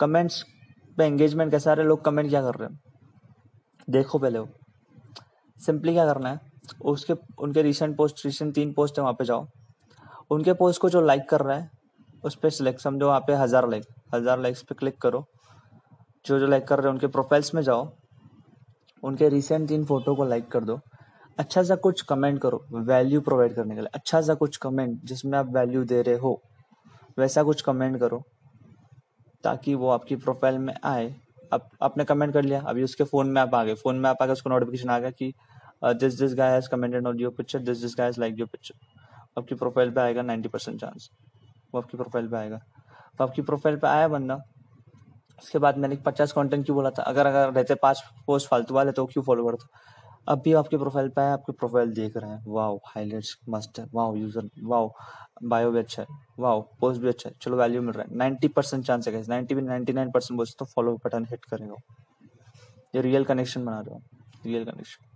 कमेंट्स 0.00 0.42
पे 0.98 1.04
एंगेजमेंट 1.04 1.50
कैसा 1.50 1.70
आ 1.70 1.74
रहा 1.74 1.82
है? 1.82 1.88
लोग 1.88 2.04
कमेंट 2.04 2.28
क्या 2.28 2.42
कर 2.42 2.54
रहे 2.54 2.68
हैं? 2.68 2.80
देखो 3.88 4.18
पहले 4.18 4.38
वो। 4.38 4.48
सिंपली 5.60 5.92
क्या 5.92 6.06
करना 6.06 6.30
है? 6.30 6.40
उसके, 6.82 7.14
उनके 7.38 7.62
रिसेंट 7.62 7.96
पोस्ट 7.96 8.24
रिसेंट 8.26 8.54
तीन 8.54 8.72
पोस्ट 8.72 8.98
है, 8.98 9.02
वहाँ 9.02 9.14
पे 9.14 9.24
जाओ। 9.24 9.46
उनके 10.30 10.52
पोस्ट 10.52 10.80
को 10.80 10.88
जो 10.90 11.00
लाइक 11.00 11.28
कर 11.28 11.40
रहा 11.40 11.56
है, 11.56 11.70
उस 12.24 12.34
पर 12.34 12.50
सिलेक्ट 12.50 12.80
समझो 12.80 13.06
वहाँ 13.06 13.20
पे 13.20 13.34
हज़ार 13.34 13.68
लाइक 13.70 13.84
हज़ार 14.14 14.40
लाइक्स 14.40 14.62
पे 14.62 14.74
क्लिक 14.74 15.00
करो। 15.00 15.26
जो 16.24 16.38
जो 16.38 16.46
लाइक 16.46 16.66
कर 16.68 16.78
रहे 16.78 16.86
हैं, 16.86 16.92
उनके 16.92 17.06
प्रोफाइल्स 17.08 17.54
में 17.54 17.62
जाओ, 17.62 17.90
उनके 19.02 19.28
रिसेंट 19.28 19.68
तीन 19.68 19.84
फ़ोटो 19.84 20.14
को 20.14 20.24
लाइक 20.24 20.48
कर 20.50 20.64
दो। 20.64 20.78
अच्छा 21.38 21.62
सा 21.62 21.74
कुछ 21.76 22.00
कमेंट 22.02 22.40
करो 22.40 22.64
वैल्यू 22.72 23.20
प्रोवाइड 23.20 23.54
करने 23.54 23.74
के 23.74 23.80
लिए। 23.80 23.90
अच्छा 23.94 24.20
सा 24.20 24.34
कुछ 24.34 24.56
कमेंट 24.56 24.98
जिसमें 25.04 25.38
आप 25.38 25.52
वैल्यू 25.54 25.84
दे 25.84 26.00
रहे 26.02 26.16
हो, 26.16 26.40
वैसा 27.18 27.42
कुछ 27.42 27.62
कमेंट 27.62 27.98
करो, 28.00 28.22
ताकि 29.44 29.74
वो 29.74 29.90
आपकी 29.90 30.16
प्रोफ़ाइल 30.16 30.58
में 30.58 30.74
आए। 30.84 31.14
अब 31.52 31.68
आपने 31.82 32.04
कमेंट 32.04 32.32
कर 32.32 32.42
लिया, 32.42 32.60
अभी 32.62 32.82
उसके 32.84 33.04
फ़ोन 33.04 33.28
में 33.28 33.40
आप 33.42 33.54
आ 33.54 33.62
गए। 33.64 33.74
फ़ोन 33.74 33.96
में 33.96 34.08
आप 34.10 34.22
आ 34.22 34.26
गए 34.26 34.32
उसको 34.32 34.50
नोटिफिकेशन 34.50 34.90
आ 34.90 34.98
गया 34.98 35.10
कि 35.12 35.32
this 35.84 36.18
this 36.18 36.34
guy 36.34 36.52
has 36.52 36.68
commented 36.68 37.06
on 37.06 37.20
your 37.20 37.32
picture 37.32 37.58
this 37.60 37.80
this 37.80 37.94
guy 37.98 38.06
has 38.06 38.20
like 38.20 38.38
your 38.38 38.48
picture 38.52 38.74
आपकी 39.38 39.54
प्रोफ़ाइल 39.54 39.90
पे 39.90 40.00
आएगा 40.00 40.22
नाइन्टी 40.22 40.48
परसेंट 40.48 40.80
चांस 40.80 41.08
वो 41.74 41.80
आपकी 41.80 41.96
प्रोफ़ाइल 41.96 42.28
पे 42.28 42.36
आएगा। 42.36 42.58
तो 43.18 43.24
आपकी 43.24 43.42
प्रोफ़ाइल 43.42 43.76
पे 43.76 43.86
आया 43.86 44.08
बंदा 44.08 44.40
उसके 45.38 45.58
बाद 45.58 45.78
मैंने 45.78 45.96
पचास 46.06 46.32
कंटेंट 46.32 46.64
क्यों 46.64 46.74
बोला 46.76 46.90
था? 46.90 47.02
अगर 47.02 47.26
अगर 47.26 47.52
रहते 47.52 47.74
पाँच 47.76 48.02
पोस्ट 48.26 48.48
फालतू 48.48 48.74
वाले 48.74 48.92
तो 48.92 49.06
क्यों 49.06 49.24
फॉलो 49.24 49.44
करता 49.46 49.66
अब 50.28 50.40
भी 50.44 50.52
आपके 50.52 50.76
प्रोफ़ाइल 50.76 51.08
पे 51.08 51.20
आया 51.20 51.32
आपकी 51.32 51.52
प्रोफ़ाइल 51.54 51.92
देख 51.94 52.16
रहे 52.16 52.30
हैं। 52.30 52.42
वाओ 52.48 52.76
हाईलाइट्स 52.86 53.36
मस्त 53.48 53.78
है 53.78 53.84
वाओ 53.94 54.14
यूज़र 54.16 54.48
वाओ 54.62 54.90
बायो 55.44 55.70
भी 55.70 55.78
अच्छा 55.78 56.02
है। 56.02 56.08
वाओ 56.38 56.60
पोस्ट 56.80 57.00
भी 57.00 57.08
अच्छा 57.08 57.28
है। 57.28 57.34
चलो 57.42 57.56
वैल्यू 57.56 57.82
मिल 57.82 57.94
रहा 57.94 58.02
है। 58.02 58.16
नाइन्टी 58.18 58.48
परसेंट 58.48 58.84
चांस 58.86 59.08
है 59.08 59.22
नाइन्टी 59.28 59.54
भी 59.54 59.62
नाइन्टी 59.62 59.92
नाइन 59.92 60.10
परसेंट 60.10 60.36
बोलते 60.36 60.54
तो 60.58 60.64
फॉलो 60.66 60.94
बटन 61.04 61.26
हिट 61.30 61.44
करेगा 61.44 61.74
ये 62.94 63.02
रियल 63.02 63.24
कनेक्शन 63.24 63.64
बना 63.64 63.80
रहे 63.80 63.94
हो। 63.94 64.00
रियल 64.46 64.64
कनेक्शन 64.64 65.06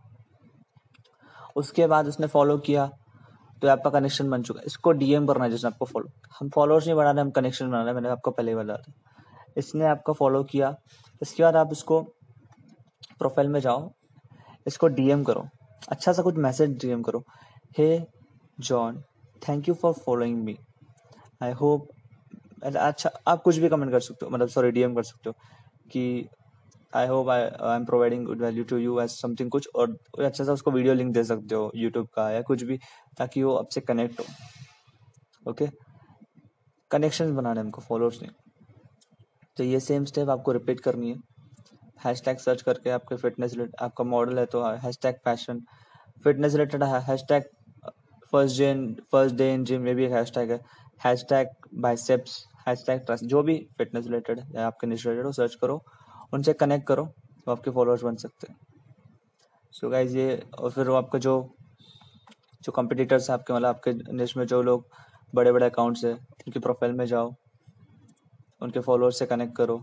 उसके 1.57 1.87
बाद 1.87 2.07
उसने 2.09 2.27
फॉलो 2.29 2.59
किया 2.61 2.91
तो 3.63 3.69
आपका 3.69 3.91
कनेक्शन 3.91 4.31
बन 4.31 4.43
चुका 4.43 4.61
है। 4.61 4.67
इसको 4.67 4.93
डीएम 4.95 5.27
करना 5.27 5.45
है 5.45 5.51
जिसने 5.51 5.69
आपको 5.69 5.87
फॉलो 5.87 6.11
हम 6.41 6.49
फॉलोअर्स 6.51 6.87
नहीं 6.87 6.97
बढ़ा 6.97 7.11
रहे 7.11 7.21
हम 7.21 7.31
कनेक्शन 7.33 7.67
बना 7.67 7.79
रहे 7.79 7.87
हैं 7.87 7.95
मैंने 7.95 8.09
आपको 8.09 8.31
पहले 8.31 8.51
ही 8.51 8.57
बता 8.57 8.77
दिया। 8.77 9.11
इसने 9.57 9.87
आपको 9.87 10.13
फॉलो 10.13 10.43
किया। 10.45 10.75
इसके 11.23 11.43
बाद 11.43 11.57
आप 11.57 11.73
इसको 11.73 12.01
प्रोफ़ाइल 13.19 13.49
में 13.49 13.61
जाओ। 13.61 13.91
इसको 14.67 14.89
डीएम 14.91 15.23
करो। 15.25 15.47
अच्छा 15.89 16.13
सा 16.13 16.23
कुछ 16.23 16.37
मैसेज 16.39 16.79
डीएम 16.81 17.03
करो। 17.03 17.25
Hey 17.79 18.07
John 18.61 19.03
thank 19.43 19.69
you 19.69 19.75
for 19.75 19.93
following 19.95 20.43
me 20.45 20.57
I 21.43 21.53
hope 21.53 21.89
अच्छा 22.65 23.11
आप 23.29 23.43
कुछ 23.43 23.57
भी 23.59 23.69
कमेंट 23.69 23.91
कर 23.93 24.01
सकते 24.01 24.25
हो। 24.25 24.31
मतलब 24.31 24.49
सॉरी 24.49 24.71
डीएम 24.71 24.95
कर 24.95 25.03
सकते 25.03 25.31
हो 25.31 25.35
कि 25.93 26.29
I 26.97 27.07
hope 27.07 27.29
I 27.31 27.43
I 27.43 27.77
am 27.77 27.85
providing 27.85 28.27
good 28.27 28.43
value 28.43 28.65
to 28.65 28.77
you 28.79 28.99
as 29.01 29.11
something 29.11 29.51
कुछ 29.51 29.69
और 29.75 29.97
अच्छा 30.19 30.45
सा 30.45 30.53
उसको 30.53 30.71
वीडियो 30.71 30.95
लिंक 30.95 31.13
दे 31.15 31.25
सकते 31.25 31.55
हो 31.55 31.71
यूट्यूब 31.75 32.07
का 32.15 32.31
या 32.31 32.43
कुछ 32.43 32.63
भी 32.63 32.79
ताकि 33.19 33.43
वो 33.43 33.55
आपसे 33.57 33.81
कनेक्ट 33.81 34.21
हो। 34.21 35.51
ओके 35.51 35.69
कनेक्शन 36.91 37.35
बनाने 37.37 37.61
हमको 37.61 37.81
फॉलोअर्स 37.81 38.21
नहीं। 38.23 38.31
तो 39.57 39.65
ये 39.65 39.81
सेम 39.81 40.05
स्टेप 40.05 40.29
आपको 40.31 40.53
रिपीट 40.53 40.81
करनी 40.81 41.11
है। 41.11 41.17
हैश 42.05 42.23
टैग 42.25 42.39
सर्च 42.39 42.63
करके 42.63 42.91
आपके 42.91 43.17
फिटनेस 43.17 43.57
आपका 43.81 44.05
मॉडल 44.05 44.39
है 44.39 44.47
तो 44.47 44.63
hashtag 45.03 45.15
fashion 45.25 45.61
fitness 46.25 46.55
related 46.55 46.83
hashtag 47.29 47.43
first 48.33 48.59
day 48.59 48.71
in 48.71 48.95
first 49.13 49.37
day 49.37 49.53
in 49.55 49.65
gym 49.65 49.83
में 49.83 49.95
भी 49.97 50.05
एक 50.05 50.13
हैश 50.13 50.33
टैग 50.35 50.51
है। 50.51 50.61
Hash 51.01 51.25
tag 51.29 51.49
biceps 51.83 52.45
hash 52.69 52.85
tag 52.87 53.05
trust 53.07 53.25
जो 53.25 53.43
भी 53.43 53.59
फिटनेस 53.79 54.05
रिलेटेड 54.07 54.41
या 54.55 54.67
आपके 54.67 54.87
निश 54.87 55.07
रिलेटेड 55.07 55.27
हो 55.27 55.33
सर्च 55.33 55.55
करो, 55.55 55.83
उनसे 56.35 56.53
कनेक्ट 56.55 56.87
करो 56.87 57.05
तो 57.47 57.53
आपके 57.53 57.71
फॉलोअर्स 57.71 58.03
बन 58.03 58.17
सकते 58.17 58.47
हैं। 58.51 58.59
सो 59.75 59.89
गाइज़ 59.91 60.17
ये, 60.19 60.43
और 60.59 60.71
फिर 60.71 60.89
वो 60.89 60.95
आपका 60.97 61.19
जो 61.19 61.35
जो 62.65 62.73
कंपिटिटर्स 62.73 63.29
हैं 63.31 63.39
आपके 63.39 63.53
मतलब 63.53 63.69
आपके 63.69 63.93
निश 64.13 64.37
में 64.37 64.47
जो 64.47 64.63
लोग 64.63 64.87
बड़े 65.33 65.53
बड़े 65.53 65.67
अकाउंट्स 65.67 66.05
है, 66.05 66.13
उनकी 66.13 66.61
प्रोफ़ाइल 66.61 66.93
में 66.93 67.05
जाओ। 67.07 67.35
उनके 68.63 68.81
फॉलोअर्स 68.81 69.19
से 69.19 69.27
कनेक्ट 69.27 69.57
करो। 69.57 69.77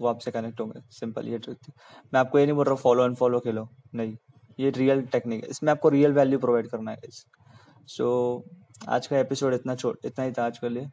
वो 0.00 0.08
आपसे 0.08 0.30
कनेक्ट 0.30 0.60
होंगे। 0.60 0.80
सिंपल 0.90 1.28
ये 1.28 1.38
ट्रिक 1.38 1.56
थी 1.68 1.72
मैं 2.14 2.20
आपको 2.20 2.38
ये 2.38 2.46
नहीं 2.46 2.56
बोल 2.56 2.66
रहा 2.66 2.74
फॉलो 2.74 3.04
एंड 3.04 3.16
फॉलो 3.16 3.40
खेलो। 3.40 3.68
नहीं। 3.94 4.16
ये 4.60 4.70
रियल 4.70 5.02
टेक्निक 5.06 5.44
है। 5.44 5.50
इसमें 5.50 5.72
आपको 5.72 5.88
रियल 5.88 6.12
वैल्यू 6.12 6.38
प्रोवाइड 6.38 6.68
करना 6.68 6.90
है 6.90 7.00
सो 7.86 8.44
so, 8.46 8.88
आज 8.88 9.06
का 9.06 9.18
एपिसोड 9.18 9.54
इतना 9.54 9.74
छोट 9.74 9.98
इतना 10.04 10.24
ही 10.24 10.32
था 10.32 10.46
आज 10.46 10.58
के 10.58 10.68
लिए 10.68 10.86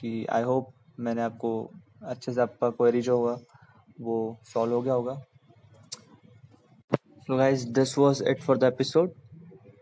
कि 0.00 0.26
आई 0.26 0.42
होप 0.42 0.72
मैंने 1.00 1.22
आपको 1.22 1.70
अच्छे 2.02 2.32
से 2.32 2.40
आपका 2.40 2.70
क्वेरी 2.70 3.00
जो 3.00 3.16
होगा 3.16 3.38
वो 4.00 4.38
सॉल्व 4.44 4.74
हो 4.74 4.82
गया 4.82 4.94
होगा। 4.94 5.22
So 7.28 7.36
guys, 7.36 7.64
this 7.78 7.90
was 8.02 8.20
it 8.32 8.42
for 8.42 8.54
the 8.56 8.68
episode. 8.72 9.10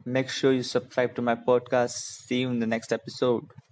Make 0.07 0.33
sure 0.37 0.53
you 0.53 0.65
subscribe 0.65 1.15
to 1.15 1.23
my 1.23 1.37
podcast. 1.49 2.01
See 2.29 2.41
you 2.41 2.51
in 2.51 2.59
the 2.59 2.67
next. 2.67 3.66